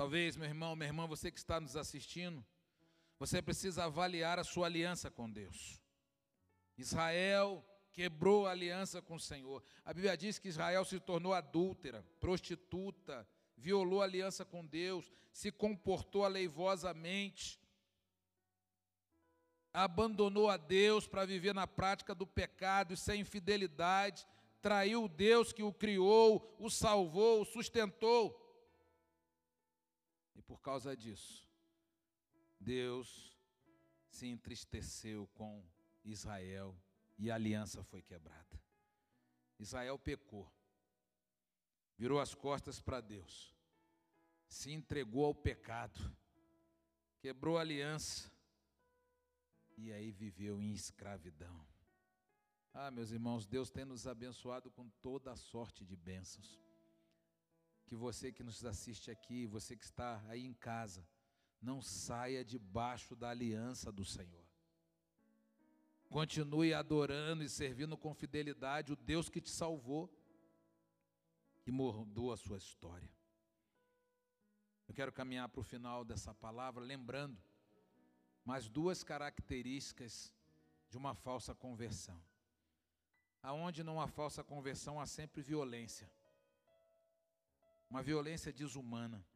Talvez, 0.00 0.34
meu 0.34 0.48
irmão, 0.48 0.74
minha 0.74 0.88
irmã, 0.88 1.06
você 1.06 1.30
que 1.30 1.36
está 1.36 1.60
nos 1.60 1.76
assistindo, 1.76 2.42
você 3.18 3.42
precisa 3.42 3.84
avaliar 3.84 4.38
a 4.38 4.44
sua 4.44 4.64
aliança 4.64 5.10
com 5.10 5.30
Deus. 5.30 5.78
Israel 6.78 7.62
quebrou 7.92 8.46
a 8.46 8.52
aliança 8.52 9.02
com 9.02 9.16
o 9.16 9.20
Senhor. 9.20 9.62
A 9.84 9.92
Bíblia 9.92 10.16
diz 10.16 10.38
que 10.38 10.48
Israel 10.48 10.86
se 10.86 10.98
tornou 10.98 11.34
adúltera, 11.34 12.02
prostituta, 12.18 13.28
violou 13.58 14.00
a 14.00 14.04
aliança 14.04 14.42
com 14.42 14.64
Deus, 14.64 15.12
se 15.30 15.52
comportou 15.52 16.24
aleivosamente, 16.24 17.60
abandonou 19.70 20.48
a 20.48 20.56
Deus 20.56 21.06
para 21.06 21.26
viver 21.26 21.54
na 21.54 21.66
prática 21.66 22.14
do 22.14 22.26
pecado 22.26 22.94
e 22.94 22.96
sem 22.96 23.20
infidelidade, 23.20 24.26
traiu 24.62 25.04
o 25.04 25.08
Deus 25.10 25.52
que 25.52 25.62
o 25.62 25.74
criou, 25.74 26.56
o 26.58 26.70
salvou, 26.70 27.42
o 27.42 27.44
sustentou. 27.44 28.39
E 30.40 30.42
por 30.42 30.58
causa 30.62 30.96
disso, 30.96 31.46
Deus 32.58 33.38
se 34.08 34.26
entristeceu 34.26 35.26
com 35.34 35.62
Israel 36.02 36.74
e 37.18 37.30
a 37.30 37.34
aliança 37.34 37.84
foi 37.84 38.00
quebrada. 38.00 38.58
Israel 39.58 39.98
pecou 39.98 40.50
virou 41.98 42.18
as 42.18 42.34
costas 42.34 42.80
para 42.80 43.02
Deus, 43.02 43.54
se 44.46 44.72
entregou 44.72 45.26
ao 45.26 45.34
pecado, 45.34 46.00
quebrou 47.18 47.58
a 47.58 47.60
aliança 47.60 48.32
e 49.76 49.92
aí 49.92 50.10
viveu 50.10 50.58
em 50.62 50.72
escravidão. 50.72 51.62
Ah, 52.72 52.90
meus 52.90 53.10
irmãos, 53.10 53.46
Deus 53.46 53.68
tem 53.68 53.84
nos 53.84 54.06
abençoado 54.06 54.70
com 54.70 54.88
toda 55.02 55.32
a 55.32 55.36
sorte 55.36 55.84
de 55.84 55.94
bênçãos. 55.94 56.69
Que 57.90 57.96
você 57.96 58.30
que 58.30 58.44
nos 58.44 58.64
assiste 58.64 59.10
aqui, 59.10 59.48
você 59.48 59.76
que 59.76 59.82
está 59.82 60.24
aí 60.28 60.46
em 60.46 60.54
casa, 60.54 61.04
não 61.60 61.82
saia 61.82 62.44
debaixo 62.44 63.16
da 63.16 63.30
aliança 63.30 63.90
do 63.90 64.04
Senhor. 64.04 64.46
Continue 66.08 66.72
adorando 66.72 67.42
e 67.42 67.48
servindo 67.48 67.98
com 67.98 68.14
fidelidade 68.14 68.92
o 68.92 68.96
Deus 68.96 69.28
que 69.28 69.40
te 69.40 69.50
salvou 69.50 70.08
que 71.62 71.72
mudou 71.72 72.32
a 72.32 72.36
sua 72.36 72.58
história. 72.58 73.10
Eu 74.86 74.94
quero 74.94 75.10
caminhar 75.10 75.48
para 75.48 75.60
o 75.60 75.64
final 75.64 76.04
dessa 76.04 76.32
palavra, 76.32 76.84
lembrando 76.84 77.42
mais 78.44 78.68
duas 78.68 79.02
características 79.02 80.32
de 80.88 80.96
uma 80.96 81.12
falsa 81.12 81.56
conversão. 81.56 82.22
Aonde 83.42 83.82
não 83.82 84.00
há 84.00 84.06
falsa 84.06 84.44
conversão, 84.44 85.00
há 85.00 85.06
sempre 85.06 85.42
violência. 85.42 86.08
Uma 87.90 88.04
violência 88.04 88.52
desumana. 88.52 89.26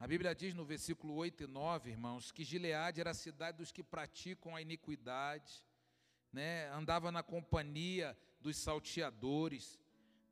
A 0.00 0.06
Bíblia 0.06 0.34
diz 0.34 0.54
no 0.54 0.64
versículo 0.64 1.12
8 1.12 1.44
e 1.44 1.46
9, 1.46 1.90
irmãos, 1.90 2.32
que 2.32 2.42
Gileade 2.42 3.02
era 3.02 3.10
a 3.10 3.14
cidade 3.14 3.58
dos 3.58 3.70
que 3.70 3.82
praticam 3.82 4.56
a 4.56 4.62
iniquidade, 4.62 5.62
né? 6.32 6.70
andava 6.70 7.12
na 7.12 7.22
companhia 7.22 8.16
dos 8.40 8.56
salteadores, 8.56 9.78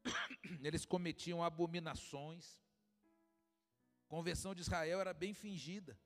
eles 0.64 0.86
cometiam 0.86 1.44
abominações. 1.44 2.58
A 4.06 4.08
conversão 4.08 4.54
de 4.54 4.62
Israel 4.62 4.98
era 4.98 5.12
bem 5.12 5.34
fingida. 5.34 5.98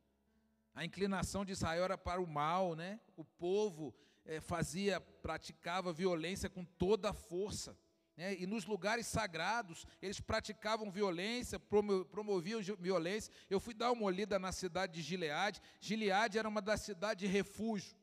A 0.75 0.85
inclinação 0.85 1.45
de 1.45 1.53
Israel 1.53 1.85
era 1.85 1.97
para 1.97 2.21
o 2.21 2.27
mal, 2.27 2.75
né? 2.75 3.01
O 3.17 3.25
povo 3.25 3.95
é, 4.25 4.41
fazia, 4.41 5.01
praticava 5.01 5.93
violência 5.93 6.51
com 6.51 6.65
toda 6.65 7.11
a 7.11 7.15
força. 7.15 7.79
Né? 8.17 8.37
E 8.39 8.47
nos 8.47 8.65
lugares 8.65 9.07
sagrados, 9.07 9.87
eles 10.01 10.21
praticavam 10.21 10.91
violência, 10.91 11.59
promoviam 11.59 12.61
violência. 12.79 13.33
Eu 13.51 13.61
fui 13.61 13.75
dar 13.75 13.93
uma 13.93 14.05
olhada 14.05 14.39
na 14.39 14.53
cidade 14.53 14.95
de 14.95 15.03
Gileade. 15.03 15.61
Gileade 15.81 16.39
era 16.39 16.49
uma 16.49 16.63
das 16.63 16.81
cidades 16.81 17.27
de 17.27 17.33
refúgio. 17.33 17.97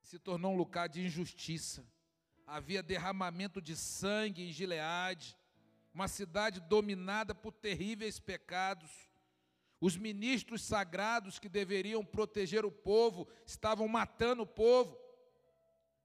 Se 0.00 0.18
tornou 0.18 0.52
um 0.52 0.56
lugar 0.56 0.88
de 0.88 1.00
injustiça 1.00 1.86
havia 2.46 2.82
derramamento 2.82 3.62
de 3.62 3.74
sangue 3.74 4.42
em 4.42 4.52
Gileade, 4.52 5.36
uma 5.94 6.06
cidade 6.06 6.60
dominada 6.60 7.34
por 7.34 7.52
terríveis 7.52 8.18
pecados. 8.18 8.90
Os 9.80 9.96
ministros 9.96 10.62
sagrados 10.62 11.38
que 11.38 11.48
deveriam 11.48 12.04
proteger 12.04 12.64
o 12.64 12.70
povo 12.70 13.26
estavam 13.46 13.88
matando 13.88 14.42
o 14.42 14.46
povo. 14.46 14.98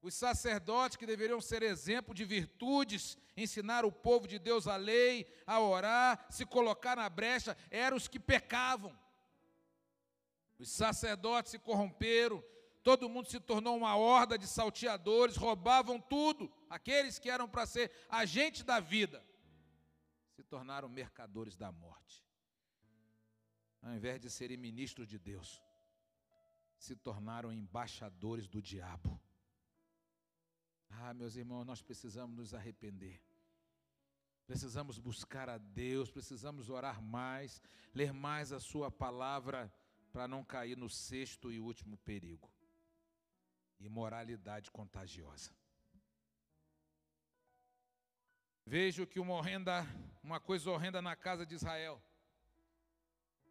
Os 0.00 0.14
sacerdotes 0.14 0.96
que 0.96 1.06
deveriam 1.06 1.40
ser 1.40 1.62
exemplo 1.62 2.14
de 2.14 2.24
virtudes, 2.24 3.18
ensinar 3.36 3.84
o 3.84 3.90
povo 3.90 4.28
de 4.28 4.38
Deus 4.38 4.66
a 4.66 4.76
lei, 4.76 5.26
a 5.46 5.60
orar, 5.60 6.26
se 6.30 6.46
colocar 6.46 6.96
na 6.96 7.08
brecha, 7.08 7.56
eram 7.70 7.96
os 7.96 8.06
que 8.06 8.20
pecavam. 8.20 8.96
Os 10.58 10.70
sacerdotes 10.70 11.50
se 11.50 11.58
corromperam, 11.58 12.42
todo 12.82 13.08
mundo 13.08 13.28
se 13.28 13.40
tornou 13.40 13.76
uma 13.76 13.96
horda 13.96 14.38
de 14.38 14.46
salteadores, 14.46 15.36
roubavam 15.36 16.00
tudo. 16.00 16.50
Aqueles 16.70 17.18
que 17.18 17.28
eram 17.28 17.48
para 17.48 17.66
ser 17.66 17.90
agentes 18.08 18.62
da 18.62 18.80
vida 18.80 19.24
se 20.32 20.44
tornaram 20.44 20.88
mercadores 20.88 21.56
da 21.56 21.72
morte. 21.72 22.24
Ao 23.82 23.92
invés 23.92 24.20
de 24.20 24.30
serem 24.30 24.56
ministros 24.56 25.08
de 25.08 25.18
Deus, 25.18 25.62
se 26.78 26.94
tornaram 26.94 27.52
embaixadores 27.52 28.46
do 28.46 28.62
diabo. 28.62 29.20
Ah, 30.90 31.14
meus 31.14 31.36
irmãos, 31.36 31.64
nós 31.64 31.82
precisamos 31.82 32.36
nos 32.36 32.54
arrepender. 32.54 33.22
Precisamos 34.46 34.98
buscar 34.98 35.48
a 35.48 35.58
Deus, 35.58 36.10
precisamos 36.10 36.70
orar 36.70 37.02
mais, 37.02 37.62
ler 37.94 38.12
mais 38.12 38.52
a 38.52 38.60
Sua 38.60 38.90
palavra 38.90 39.72
para 40.10 40.26
não 40.26 40.42
cair 40.42 40.76
no 40.76 40.88
sexto 40.88 41.52
e 41.52 41.60
último 41.60 41.98
perigo 41.98 42.50
imoralidade 43.80 44.70
contagiosa. 44.70 45.52
Vejo 48.66 49.06
que 49.06 49.18
uma 49.18 49.34
horrenda, 49.34 49.86
uma 50.22 50.38
coisa 50.38 50.70
horrenda 50.70 51.00
na 51.00 51.16
casa 51.16 51.46
de 51.46 51.54
Israel. 51.54 52.02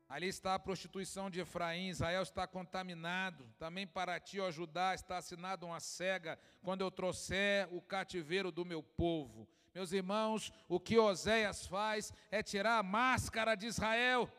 Ali 0.09 0.27
está 0.27 0.55
a 0.55 0.59
prostituição 0.59 1.29
de 1.29 1.41
Efraim, 1.41 1.89
Israel 1.89 2.23
está 2.23 2.47
contaminado. 2.47 3.45
Também 3.59 3.85
para 3.85 4.19
ti, 4.19 4.39
ó 4.39 4.49
Judá, 4.49 4.95
está 4.95 5.17
assinado 5.17 5.65
uma 5.65 5.79
cega 5.81 6.39
quando 6.63 6.81
eu 6.81 6.89
trouxer 6.89 7.67
o 7.73 7.81
cativeiro 7.81 8.51
do 8.51 8.63
meu 8.63 8.81
povo. 8.81 9.47
Meus 9.75 9.91
irmãos, 9.91 10.51
o 10.69 10.79
que 10.79 10.97
Oséias 10.97 11.67
faz 11.67 12.13
é 12.31 12.41
tirar 12.41 12.77
a 12.77 12.83
máscara 12.83 13.53
de 13.55 13.67
Israel 13.67 14.31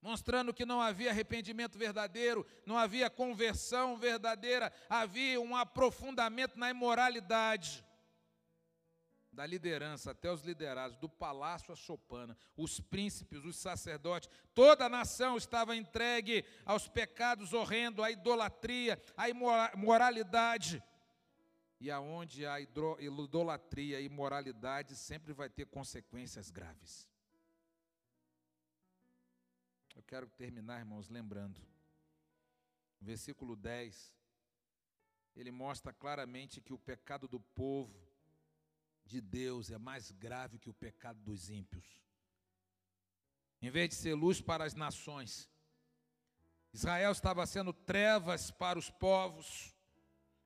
mostrando 0.00 0.54
que 0.54 0.64
não 0.64 0.80
havia 0.80 1.10
arrependimento 1.10 1.76
verdadeiro, 1.76 2.46
não 2.64 2.78
havia 2.78 3.10
conversão 3.10 3.96
verdadeira, 3.96 4.72
havia 4.88 5.40
um 5.40 5.56
aprofundamento 5.56 6.58
na 6.58 6.70
imoralidade. 6.70 7.84
Da 9.30 9.46
liderança 9.46 10.10
até 10.10 10.32
os 10.32 10.42
liderados, 10.42 10.96
do 10.96 11.08
palácio 11.08 11.72
à 11.72 11.76
chopana, 11.76 12.36
os 12.56 12.80
príncipes, 12.80 13.44
os 13.44 13.56
sacerdotes, 13.56 14.28
toda 14.54 14.86
a 14.86 14.88
nação 14.88 15.36
estava 15.36 15.76
entregue 15.76 16.44
aos 16.64 16.88
pecados 16.88 17.52
horrendos, 17.52 18.04
à 18.04 18.10
idolatria, 18.10 19.00
à 19.16 19.28
imoralidade. 19.28 20.82
E 21.80 21.90
aonde 21.90 22.44
há 22.44 22.58
idolatria 22.60 24.00
e 24.00 24.06
imoralidade, 24.06 24.96
sempre 24.96 25.32
vai 25.32 25.48
ter 25.48 25.66
consequências 25.66 26.50
graves. 26.50 27.08
Eu 29.94 30.02
quero 30.02 30.28
terminar, 30.30 30.80
irmãos, 30.80 31.08
lembrando. 31.08 31.60
Versículo 33.00 33.54
10. 33.54 34.12
Ele 35.36 35.52
mostra 35.52 35.92
claramente 35.92 36.60
que 36.60 36.72
o 36.72 36.78
pecado 36.78 37.28
do 37.28 37.38
povo 37.38 38.07
de 39.08 39.20
Deus 39.22 39.70
é 39.70 39.78
mais 39.78 40.10
grave 40.12 40.58
que 40.58 40.68
o 40.68 40.74
pecado 40.74 41.18
dos 41.20 41.48
ímpios. 41.48 41.98
Em 43.60 43.70
vez 43.70 43.88
de 43.88 43.94
ser 43.96 44.14
luz 44.14 44.40
para 44.40 44.64
as 44.64 44.74
nações, 44.74 45.50
Israel 46.72 47.10
estava 47.10 47.44
sendo 47.46 47.72
trevas 47.72 48.50
para 48.50 48.78
os 48.78 48.90
povos. 48.90 49.74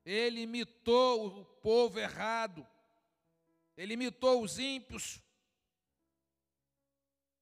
Ele 0.05 0.41
imitou 0.41 1.41
o 1.41 1.45
povo 1.45 1.99
errado. 1.99 2.65
Ele 3.75 3.93
imitou 3.93 4.41
os 4.41 4.57
ímpios. 4.57 5.17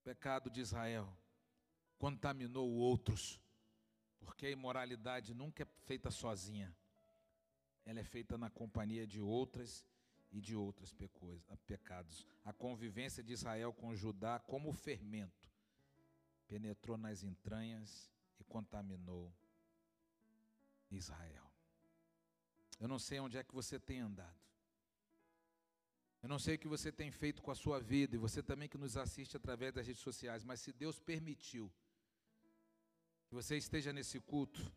O 0.00 0.02
pecado 0.02 0.50
de 0.50 0.60
Israel 0.60 1.16
contaminou 1.98 2.68
outros, 2.68 3.40
porque 4.18 4.46
a 4.46 4.50
imoralidade 4.50 5.32
nunca 5.32 5.62
é 5.62 5.66
feita 5.86 6.10
sozinha, 6.10 6.76
ela 7.84 8.00
é 8.00 8.04
feita 8.04 8.36
na 8.36 8.50
companhia 8.50 9.06
de 9.06 9.20
outras 9.20 9.86
e 10.32 10.40
de 10.40 10.56
outros 10.56 10.94
pecados. 11.66 12.26
A 12.44 12.52
convivência 12.52 13.22
de 13.22 13.32
Israel 13.32 13.72
com 13.72 13.94
Judá, 13.94 14.40
como 14.40 14.72
fermento, 14.72 15.50
penetrou 16.48 16.96
nas 16.96 17.22
entranhas 17.22 18.10
e 18.40 18.44
contaminou 18.44 19.32
Israel. 20.90 21.50
Eu 22.80 22.88
não 22.88 22.98
sei 22.98 23.20
onde 23.20 23.38
é 23.38 23.44
que 23.44 23.54
você 23.54 23.78
tem 23.78 24.00
andado. 24.00 24.40
Eu 26.22 26.28
não 26.28 26.38
sei 26.38 26.54
o 26.54 26.58
que 26.58 26.68
você 26.68 26.90
tem 26.90 27.10
feito 27.10 27.42
com 27.42 27.50
a 27.50 27.54
sua 27.54 27.80
vida, 27.80 28.14
e 28.14 28.18
você 28.18 28.42
também 28.42 28.68
que 28.68 28.78
nos 28.78 28.96
assiste 28.96 29.36
através 29.36 29.72
das 29.72 29.86
redes 29.86 30.02
sociais, 30.02 30.44
mas 30.44 30.60
se 30.60 30.72
Deus 30.72 30.98
permitiu 30.98 31.70
que 33.26 33.34
você 33.34 33.56
esteja 33.56 33.92
nesse 33.92 34.20
culto. 34.20 34.72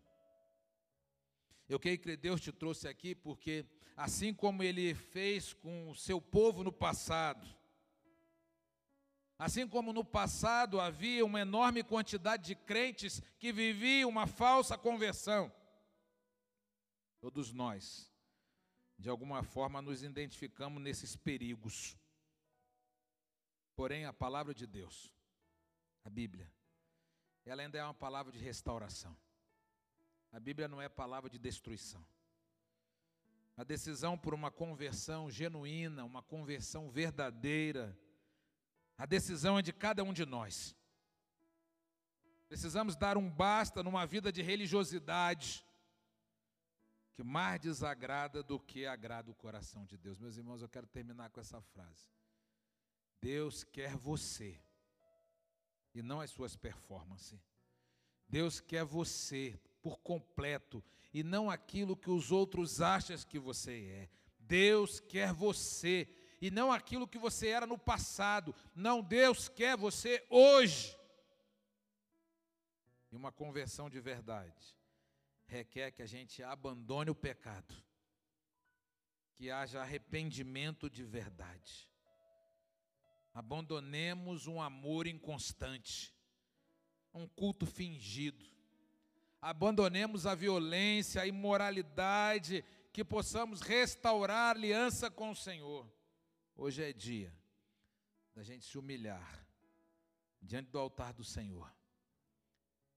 Eu 1.68 1.80
creio 1.80 1.98
que 1.98 2.16
Deus 2.16 2.40
te 2.40 2.52
trouxe 2.52 2.88
aqui 2.88 3.16
porque, 3.16 3.66
assim 3.98 4.34
como 4.34 4.62
Ele 4.62 4.94
fez 4.94 5.54
com 5.54 5.90
o 5.90 5.96
seu 5.96 6.22
povo 6.22 6.64
no 6.64 6.72
passado, 6.72 7.48
assim 9.38 9.68
como 9.68 9.92
no 9.92 10.06
passado 10.06 10.80
havia 10.80 11.26
uma 11.26 11.42
enorme 11.42 11.84
quantidade 11.84 12.46
de 12.46 12.56
crentes 12.56 13.22
que 13.40 13.52
viviam 13.52 14.10
uma 14.10 14.28
falsa 14.28 14.78
conversão, 14.78 15.52
todos 17.20 17.52
nós, 17.52 18.12
de 18.98 19.10
alguma 19.10 19.42
forma, 19.42 19.82
nos 19.82 20.04
identificamos 20.04 20.82
nesses 20.82 21.16
perigos. 21.16 21.98
Porém, 23.76 24.06
a 24.06 24.14
palavra 24.14 24.54
de 24.54 24.68
Deus, 24.68 25.12
a 26.04 26.10
Bíblia, 26.10 26.50
ela 27.44 27.64
ainda 27.64 27.78
é 27.80 27.84
uma 27.84 27.94
palavra 27.94 28.32
de 28.32 28.40
restauração. 28.40 29.18
A 30.32 30.40
Bíblia 30.40 30.68
não 30.68 30.82
é 30.82 30.90
palavra 30.90 31.30
de 31.30 31.40
destruição. 31.40 32.06
A 33.58 33.64
decisão 33.64 34.18
por 34.18 34.34
uma 34.34 34.52
conversão 34.52 35.30
genuína, 35.32 36.04
uma 36.04 36.22
conversão 36.22 36.90
verdadeira, 36.90 37.98
a 38.98 39.06
decisão 39.06 39.58
é 39.58 39.62
de 39.62 39.74
cada 39.74 40.04
um 40.04 40.14
de 40.14 40.26
nós. 40.26 40.76
Precisamos 42.48 42.96
dar 42.96 43.18
um 43.18 43.30
basta 43.30 43.82
numa 43.82 44.06
vida 44.06 44.32
de 44.32 44.42
religiosidade 44.42 45.66
que 47.14 47.24
mais 47.24 47.62
desagrada 47.62 48.44
do 48.44 48.60
que 48.60 48.86
agrada 48.86 49.32
o 49.32 49.36
coração 49.36 49.86
de 49.86 49.98
Deus. 49.98 50.20
Meus 50.20 50.36
irmãos, 50.36 50.62
eu 50.62 50.68
quero 50.68 50.86
terminar 50.86 51.30
com 51.30 51.40
essa 51.40 51.62
frase. 51.62 52.10
Deus 53.22 53.64
quer 53.64 53.96
você 53.96 54.62
e 55.94 56.02
não 56.02 56.20
as 56.20 56.30
suas 56.30 56.58
performances. 56.58 57.40
Deus 58.28 58.60
quer 58.60 58.84
você 58.84 59.58
por 59.86 60.00
completo 60.00 60.84
e 61.14 61.22
não 61.22 61.48
aquilo 61.48 61.96
que 61.96 62.10
os 62.10 62.32
outros 62.32 62.82
acham 62.82 63.16
que 63.20 63.38
você 63.38 63.86
é. 63.86 64.10
Deus 64.40 65.00
quer 65.00 65.32
você 65.32 66.10
e 66.42 66.50
não 66.50 66.72
aquilo 66.72 67.08
que 67.08 67.20
você 67.20 67.50
era 67.50 67.68
no 67.68 67.78
passado. 67.78 68.56
Não, 68.74 69.04
Deus 69.04 69.48
quer 69.48 69.78
você 69.78 70.26
hoje. 70.28 70.98
E 73.12 73.16
uma 73.16 73.32
conversão 73.32 73.88
de 73.88 74.00
verdade 74.00 74.76
requer 75.46 75.92
que 75.92 76.02
a 76.02 76.08
gente 76.08 76.42
abandone 76.42 77.12
o 77.12 77.16
pecado, 77.16 77.76
que 79.36 79.52
haja 79.52 79.80
arrependimento 79.80 80.90
de 80.90 81.04
verdade 81.04 81.88
Abandonemos 83.36 84.48
um 84.48 84.62
amor 84.62 85.08
inconstante, 85.08 86.16
um 87.14 87.28
culto 87.28 87.66
fingido. 87.66 88.55
Abandonemos 89.46 90.26
a 90.26 90.34
violência, 90.34 91.22
a 91.22 91.28
imoralidade, 91.28 92.66
que 92.92 93.06
possamos 93.06 93.62
restaurar 93.62 94.48
a 94.48 94.50
aliança 94.50 95.12
com 95.12 95.30
o 95.30 95.36
Senhor. 95.36 95.88
Hoje 96.56 96.82
é 96.82 96.92
dia 96.92 97.32
da 98.34 98.42
gente 98.42 98.66
se 98.66 98.76
humilhar 98.76 99.48
diante 100.42 100.72
do 100.72 100.80
altar 100.80 101.14
do 101.14 101.24
Senhor. 101.24 101.72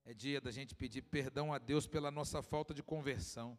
É 0.07 0.15
dia 0.15 0.41
da 0.41 0.51
gente 0.51 0.75
pedir 0.75 1.03
perdão 1.03 1.53
a 1.53 1.59
Deus 1.59 1.87
pela 1.87 2.11
nossa 2.11 2.41
falta 2.41 2.73
de 2.73 2.83
conversão. 2.83 3.59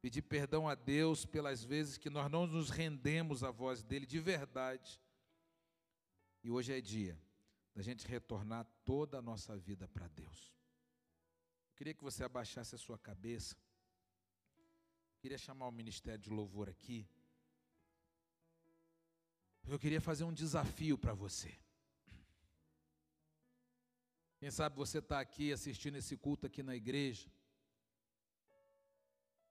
Pedir 0.00 0.22
perdão 0.22 0.68
a 0.68 0.76
Deus 0.76 1.26
pelas 1.26 1.64
vezes 1.64 1.98
que 1.98 2.08
nós 2.08 2.30
não 2.30 2.46
nos 2.46 2.70
rendemos 2.70 3.42
à 3.42 3.50
voz 3.50 3.82
dEle 3.82 4.06
de 4.06 4.20
verdade. 4.20 5.02
E 6.44 6.52
hoje 6.52 6.72
é 6.72 6.80
dia 6.80 7.20
da 7.74 7.82
gente 7.82 8.06
retornar 8.06 8.64
toda 8.84 9.18
a 9.18 9.22
nossa 9.22 9.56
vida 9.56 9.88
para 9.88 10.06
Deus. 10.06 10.61
Queria 11.82 11.94
que 11.94 12.04
você 12.04 12.22
abaixasse 12.22 12.76
a 12.76 12.78
sua 12.78 12.96
cabeça. 12.96 13.56
Queria 15.18 15.36
chamar 15.36 15.66
o 15.66 15.72
ministério 15.72 16.20
de 16.20 16.30
louvor 16.30 16.68
aqui. 16.68 17.08
Eu 19.66 19.80
queria 19.80 20.00
fazer 20.00 20.22
um 20.22 20.32
desafio 20.32 20.96
para 20.96 21.12
você. 21.12 21.52
Quem 24.38 24.48
sabe 24.48 24.76
você 24.76 24.98
está 24.98 25.18
aqui 25.18 25.52
assistindo 25.52 25.96
esse 25.96 26.16
culto 26.16 26.46
aqui 26.46 26.62
na 26.62 26.76
igreja, 26.76 27.28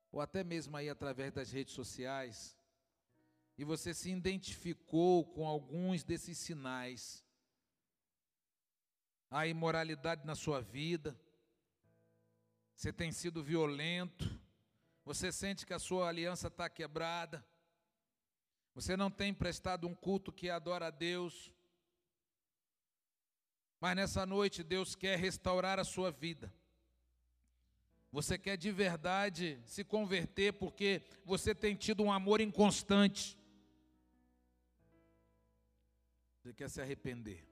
ou 0.09 0.21
até 0.21 0.41
mesmo 0.41 0.77
aí 0.77 0.89
através 0.89 1.33
das 1.33 1.51
redes 1.51 1.73
sociais, 1.73 2.57
e 3.57 3.65
você 3.65 3.93
se 3.93 4.09
identificou 4.09 5.25
com 5.25 5.45
alguns 5.45 6.01
desses 6.01 6.37
sinais. 6.37 7.25
A 9.29 9.45
imoralidade 9.47 10.25
na 10.25 10.33
sua 10.33 10.61
vida, 10.61 11.19
você 12.75 12.91
tem 12.91 13.11
sido 13.11 13.43
violento, 13.43 14.39
você 15.03 15.31
sente 15.31 15.65
que 15.65 15.73
a 15.73 15.79
sua 15.79 16.07
aliança 16.07 16.47
está 16.47 16.69
quebrada, 16.69 17.45
você 18.73 18.95
não 18.95 19.11
tem 19.11 19.33
prestado 19.33 19.87
um 19.87 19.93
culto 19.93 20.31
que 20.31 20.49
adora 20.49 20.87
a 20.87 20.91
Deus, 20.91 21.53
mas 23.79 23.95
nessa 23.95 24.25
noite 24.25 24.63
Deus 24.63 24.95
quer 24.95 25.17
restaurar 25.17 25.79
a 25.79 25.83
sua 25.83 26.11
vida. 26.11 26.53
Você 28.11 28.37
quer 28.37 28.57
de 28.57 28.71
verdade 28.71 29.59
se 29.65 29.83
converter 29.83 30.53
porque 30.53 31.01
você 31.23 31.55
tem 31.55 31.75
tido 31.75 32.03
um 32.03 32.11
amor 32.11 32.41
inconstante. 32.41 33.39
Você 36.37 36.53
quer 36.53 36.69
se 36.69 36.81
arrepender. 36.81 37.47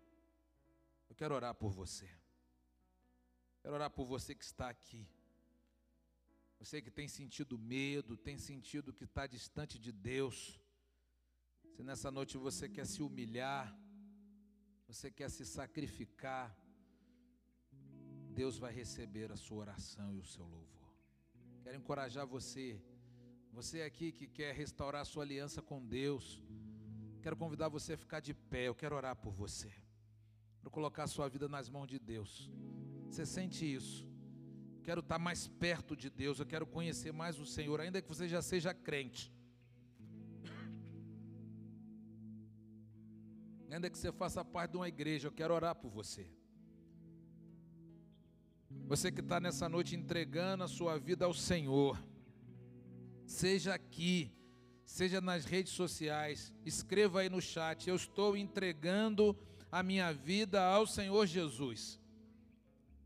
Eu 1.09 1.15
quero 1.15 1.33
orar 1.33 1.55
por 1.55 1.71
você. 1.71 2.18
Quero 3.61 3.73
orar 3.73 3.89
por 3.89 4.05
você 4.05 4.33
que 4.33 4.43
está 4.43 4.69
aqui. 4.69 5.05
Você 6.59 6.81
que 6.81 6.91
tem 6.91 7.07
sentido 7.07 7.57
medo, 7.57 8.17
tem 8.17 8.37
sentido 8.37 8.93
que 8.93 9.05
está 9.05 9.25
distante 9.25 9.79
de 9.79 9.91
Deus. 9.91 10.59
Se 11.73 11.83
nessa 11.83 12.11
noite 12.11 12.37
você 12.37 12.67
quer 12.67 12.85
se 12.85 13.01
humilhar, 13.01 13.73
você 14.87 15.09
quer 15.09 15.29
se 15.29 15.45
sacrificar, 15.45 16.53
Deus 18.39 18.57
vai 18.57 18.73
receber 18.73 19.31
a 19.31 19.37
sua 19.37 19.59
oração 19.59 20.13
e 20.13 20.19
o 20.19 20.25
seu 20.25 20.45
louvor. 20.45 20.93
Quero 21.63 21.77
encorajar 21.77 22.25
você, 22.25 22.81
você 23.51 23.81
aqui 23.83 24.11
que 24.11 24.27
quer 24.27 24.53
restaurar 24.53 25.01
a 25.01 25.05
sua 25.05 25.23
aliança 25.23 25.61
com 25.61 25.85
Deus, 25.85 26.41
quero 27.21 27.37
convidar 27.37 27.69
você 27.69 27.93
a 27.93 27.97
ficar 27.97 28.19
de 28.19 28.33
pé, 28.33 28.63
eu 28.67 28.75
quero 28.75 28.95
orar 28.95 29.15
por 29.15 29.31
você, 29.31 29.71
para 30.59 30.69
colocar 30.69 31.03
a 31.03 31.07
sua 31.07 31.29
vida 31.29 31.47
nas 31.47 31.69
mãos 31.69 31.87
de 31.87 31.99
Deus. 31.99 32.49
Você 33.09 33.25
sente 33.25 33.65
isso? 33.65 34.07
Quero 34.83 35.01
estar 35.01 35.19
mais 35.19 35.47
perto 35.47 35.95
de 35.95 36.09
Deus, 36.09 36.39
eu 36.39 36.45
quero 36.45 36.65
conhecer 36.65 37.11
mais 37.11 37.39
o 37.39 37.45
Senhor, 37.45 37.79
ainda 37.79 38.01
que 38.01 38.07
você 38.07 38.27
já 38.27 38.41
seja 38.41 38.73
crente. 38.73 39.31
ainda 43.71 43.89
que 43.89 43.97
você 43.97 44.11
faça 44.11 44.43
parte 44.43 44.71
de 44.71 44.77
uma 44.77 44.87
igreja, 44.87 45.27
eu 45.27 45.31
quero 45.31 45.53
orar 45.53 45.75
por 45.75 45.89
você. 45.89 46.29
Você 48.87 49.11
que 49.11 49.21
está 49.21 49.39
nessa 49.39 49.69
noite 49.69 49.95
entregando 49.95 50.63
a 50.63 50.67
sua 50.67 50.97
vida 50.97 51.25
ao 51.25 51.33
Senhor, 51.33 52.01
seja 53.25 53.73
aqui, 53.73 54.33
seja 54.83 55.21
nas 55.21 55.45
redes 55.45 55.71
sociais, 55.73 56.53
escreva 56.65 57.21
aí 57.21 57.29
no 57.29 57.41
chat: 57.41 57.87
Eu 57.87 57.95
estou 57.95 58.35
entregando 58.35 59.37
a 59.71 59.83
minha 59.83 60.11
vida 60.11 60.61
ao 60.61 60.87
Senhor 60.87 61.25
Jesus. 61.25 61.98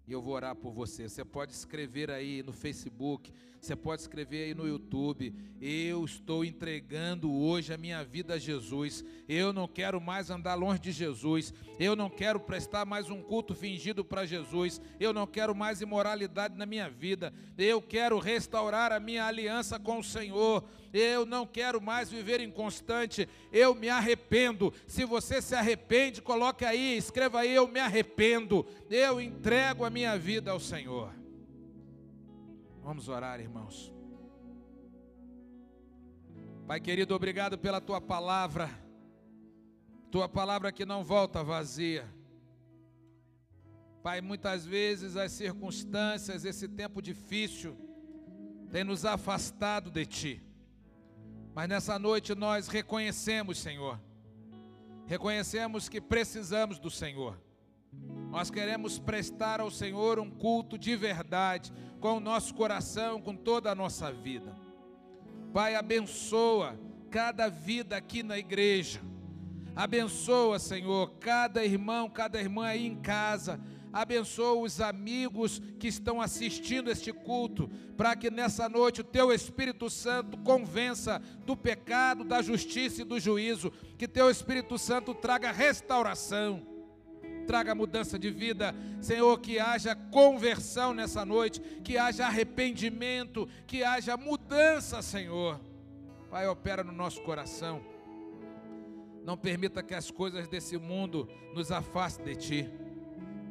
E 0.05 0.11
eu 0.11 0.21
vou 0.21 0.33
orar 0.33 0.55
por 0.55 0.71
você. 0.71 1.07
Você 1.07 1.23
pode 1.23 1.53
escrever 1.53 2.11
aí 2.11 2.43
no 2.43 2.51
Facebook, 2.51 3.31
você 3.63 3.77
pode 3.77 4.01
escrever 4.01 4.43
aí 4.43 4.53
no 4.53 4.67
YouTube. 4.67 5.33
Eu 5.61 6.03
estou 6.03 6.43
entregando 6.43 7.31
hoje 7.31 7.73
a 7.73 7.77
minha 7.77 8.03
vida 8.03 8.33
a 8.33 8.37
Jesus. 8.37 9.05
Eu 9.29 9.53
não 9.53 9.65
quero 9.69 10.01
mais 10.01 10.29
andar 10.29 10.55
longe 10.55 10.81
de 10.81 10.91
Jesus. 10.91 11.53
Eu 11.79 11.95
não 11.95 12.09
quero 12.09 12.41
prestar 12.41 12.85
mais 12.85 13.09
um 13.09 13.21
culto 13.21 13.55
fingido 13.55 14.03
para 14.03 14.25
Jesus. 14.25 14.81
Eu 14.99 15.13
não 15.13 15.25
quero 15.25 15.55
mais 15.55 15.79
imoralidade 15.79 16.57
na 16.57 16.65
minha 16.65 16.89
vida. 16.89 17.33
Eu 17.57 17.81
quero 17.81 18.19
restaurar 18.19 18.91
a 18.91 18.99
minha 18.99 19.23
aliança 19.23 19.79
com 19.79 19.99
o 19.99 20.03
Senhor. 20.03 20.65
Eu 20.91 21.25
não 21.25 21.47
quero 21.47 21.81
mais 21.81 22.11
viver 22.11 22.41
inconstante. 22.41 23.27
Eu 23.51 23.73
me 23.73 23.87
arrependo. 23.87 24.73
Se 24.85 25.05
você 25.05 25.41
se 25.41 25.55
arrepende, 25.55 26.21
coloque 26.21 26.65
aí, 26.65 26.97
escreva 26.97 27.39
aí: 27.39 27.55
Eu 27.55 27.69
me 27.69 27.79
arrependo. 27.79 28.65
Eu 28.89 29.21
entrego 29.21 29.85
a 29.85 29.89
minha 29.93 30.17
vida 30.17 30.49
ao 30.49 30.59
Senhor. 30.59 31.13
Vamos 32.81 33.07
orar, 33.07 33.39
irmãos. 33.39 33.93
Pai 36.65 36.79
querido, 36.79 37.13
obrigado 37.13 37.59
pela 37.59 37.79
tua 37.79 38.01
palavra, 38.01 38.71
tua 40.09 40.27
palavra 40.27 40.71
que 40.71 40.83
não 40.83 41.03
volta 41.03 41.43
vazia. 41.43 42.11
Pai, 44.01 44.19
muitas 44.19 44.65
vezes 44.65 45.15
as 45.15 45.31
circunstâncias, 45.31 46.43
esse 46.43 46.67
tempo 46.67 46.99
difícil, 46.99 47.77
tem 48.71 48.83
nos 48.83 49.05
afastado 49.05 49.91
de 49.91 50.07
Ti. 50.07 50.43
Mas 51.53 51.69
nessa 51.69 51.99
noite 51.99 52.33
nós 52.33 52.67
reconhecemos, 52.67 53.59
Senhor, 53.59 54.01
reconhecemos 55.05 55.87
que 55.87 56.01
precisamos 56.01 56.79
do 56.79 56.89
Senhor. 56.89 57.39
Nós 58.33 58.49
queremos 58.49 58.97
prestar 58.97 59.59
ao 59.59 59.69
Senhor 59.69 60.17
um 60.17 60.27
culto 60.27 60.75
de 60.75 60.95
verdade, 60.95 61.71
com 61.99 62.17
o 62.17 62.19
nosso 62.19 62.51
coração, 62.55 63.21
com 63.21 63.35
toda 63.35 63.69
a 63.69 63.75
nossa 63.75 64.11
vida. 64.11 64.55
Pai, 65.53 65.75
abençoa 65.75 66.75
cada 67.11 67.47
vida 67.47 67.95
aqui 67.95 68.23
na 68.23 68.35
igreja. 68.35 68.99
Abençoa, 69.75 70.57
Senhor, 70.57 71.11
cada 71.19 71.63
irmão, 71.63 72.09
cada 72.09 72.41
irmã 72.41 72.65
aí 72.65 72.87
em 72.87 72.95
casa. 72.95 73.61
Abençoa 73.93 74.63
os 74.63 74.81
amigos 74.81 75.61
que 75.79 75.87
estão 75.87 76.19
assistindo 76.19 76.89
este 76.89 77.13
culto, 77.13 77.69
para 77.95 78.15
que 78.15 78.31
nessa 78.31 78.67
noite 78.67 79.01
o 79.01 79.03
teu 79.03 79.31
Espírito 79.31 79.91
Santo 79.91 80.39
convença 80.39 81.21
do 81.45 81.55
pecado, 81.55 82.23
da 82.23 82.41
justiça 82.41 83.03
e 83.03 83.05
do 83.05 83.19
juízo, 83.19 83.71
que 83.95 84.07
teu 84.07 84.27
Espírito 84.27 84.79
Santo 84.79 85.13
traga 85.13 85.51
restauração 85.51 86.72
traga 87.43 87.75
mudança 87.75 88.17
de 88.17 88.31
vida, 88.31 88.73
Senhor, 89.01 89.39
que 89.39 89.59
haja 89.59 89.95
conversão 89.95 90.93
nessa 90.93 91.23
noite, 91.23 91.59
que 91.83 91.97
haja 91.97 92.25
arrependimento, 92.25 93.47
que 93.67 93.83
haja 93.83 94.17
mudança, 94.17 95.01
Senhor. 95.01 95.59
Pai, 96.29 96.47
opera 96.47 96.83
no 96.83 96.91
nosso 96.91 97.21
coração. 97.21 97.81
Não 99.23 99.37
permita 99.37 99.83
que 99.83 99.93
as 99.93 100.09
coisas 100.09 100.47
desse 100.47 100.77
mundo 100.77 101.29
nos 101.53 101.71
afastem 101.71 102.33
de 102.33 102.35
Ti. 102.35 102.69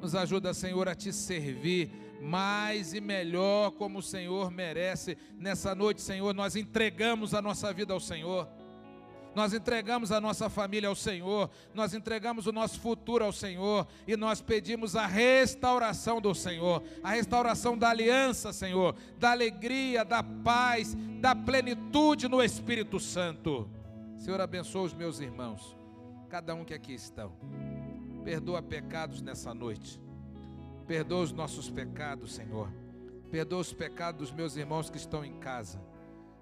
Nos 0.01 0.14
ajuda, 0.14 0.53
Senhor, 0.53 0.88
a 0.88 0.95
Te 0.95 1.12
servir 1.12 1.90
mais 2.20 2.95
e 2.95 3.01
melhor 3.01 3.72
como 3.72 3.99
o 3.99 4.03
Senhor 4.03 4.51
merece. 4.51 5.16
Nessa 5.38 5.74
noite, 5.74 6.01
Senhor, 6.01 6.32
nós 6.32 6.57
entregamos 6.57 7.34
a 7.34 7.43
nossa 7.43 7.72
vida 7.72 7.93
ao 7.93 8.01
Senhor. 8.01 8.49
Nós 9.35 9.55
entregamos 9.55 10.12
a 10.12 10.20
nossa 10.20 10.51
família 10.51 10.89
ao 10.89 10.95
Senhor, 10.95 11.49
nós 11.72 11.95
entregamos 11.95 12.47
o 12.47 12.53
nosso 12.53 12.78
futuro 12.78 13.24
ao 13.24 13.33
Senhor 13.33 13.87
e 14.07 14.16
nós 14.16 14.43
pedimos 14.43 14.95
a 14.95 15.07
restauração 15.07 16.20
do 16.20 16.35
Senhor, 16.35 16.83
a 17.03 17.11
restauração 17.11 17.76
da 17.76 17.89
aliança, 17.89 18.53
Senhor, 18.53 18.95
da 19.18 19.30
alegria, 19.30 20.05
da 20.05 20.22
paz, 20.22 20.95
da 21.20 21.35
plenitude 21.35 22.28
no 22.28 22.43
Espírito 22.43 23.01
Santo. 23.01 23.70
Senhor, 24.18 24.41
abençoa 24.41 24.83
os 24.83 24.93
meus 24.93 25.18
irmãos, 25.18 25.76
cada 26.28 26.55
um 26.55 26.64
que 26.64 26.74
aqui 26.74 26.93
estão. 26.93 27.33
Perdoa 28.24 28.62
pecados 28.62 29.22
nessa 29.22 29.55
noite. 29.55 30.01
Perdoa 30.87 31.22
os 31.22 31.33
nossos 31.33 31.70
pecados, 31.70 32.35
Senhor. 32.35 32.70
Perdoa 33.30 33.61
os 33.61 33.72
pecados 33.72 34.20
dos 34.20 34.30
meus 34.30 34.57
irmãos 34.57 34.91
que 34.91 34.99
estão 34.99 35.24
em 35.24 35.39
casa. 35.39 35.80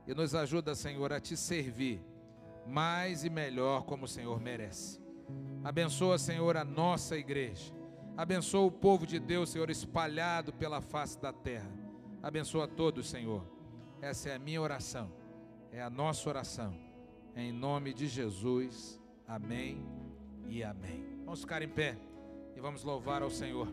E 0.06 0.14
nos 0.14 0.34
ajuda, 0.34 0.74
Senhor, 0.74 1.12
a 1.12 1.20
te 1.20 1.36
servir 1.36 2.02
mais 2.66 3.24
e 3.24 3.30
melhor 3.30 3.84
como 3.84 4.04
o 4.04 4.08
Senhor 4.08 4.40
merece. 4.40 5.00
Abençoa, 5.62 6.18
Senhor, 6.18 6.56
a 6.56 6.64
nossa 6.64 7.16
igreja. 7.16 7.74
Abençoa 8.16 8.66
o 8.66 8.72
povo 8.72 9.06
de 9.06 9.18
Deus, 9.18 9.50
Senhor, 9.50 9.70
espalhado 9.70 10.52
pela 10.52 10.80
face 10.80 11.18
da 11.20 11.32
terra. 11.32 11.70
Abençoa 12.22 12.68
todos, 12.68 13.08
Senhor. 13.08 13.44
Essa 14.00 14.30
é 14.30 14.34
a 14.34 14.38
minha 14.38 14.60
oração. 14.60 15.10
É 15.72 15.80
a 15.80 15.90
nossa 15.90 16.28
oração. 16.28 16.74
Em 17.34 17.52
nome 17.52 17.94
de 17.94 18.06
Jesus. 18.06 19.00
Amém 19.26 19.86
e 20.48 20.62
amém. 20.62 21.20
Vamos 21.24 21.40
ficar 21.40 21.62
em 21.62 21.68
pé 21.68 21.96
e 22.56 22.60
vamos 22.60 22.82
louvar 22.82 23.22
ao 23.22 23.30
Senhor. 23.30 23.68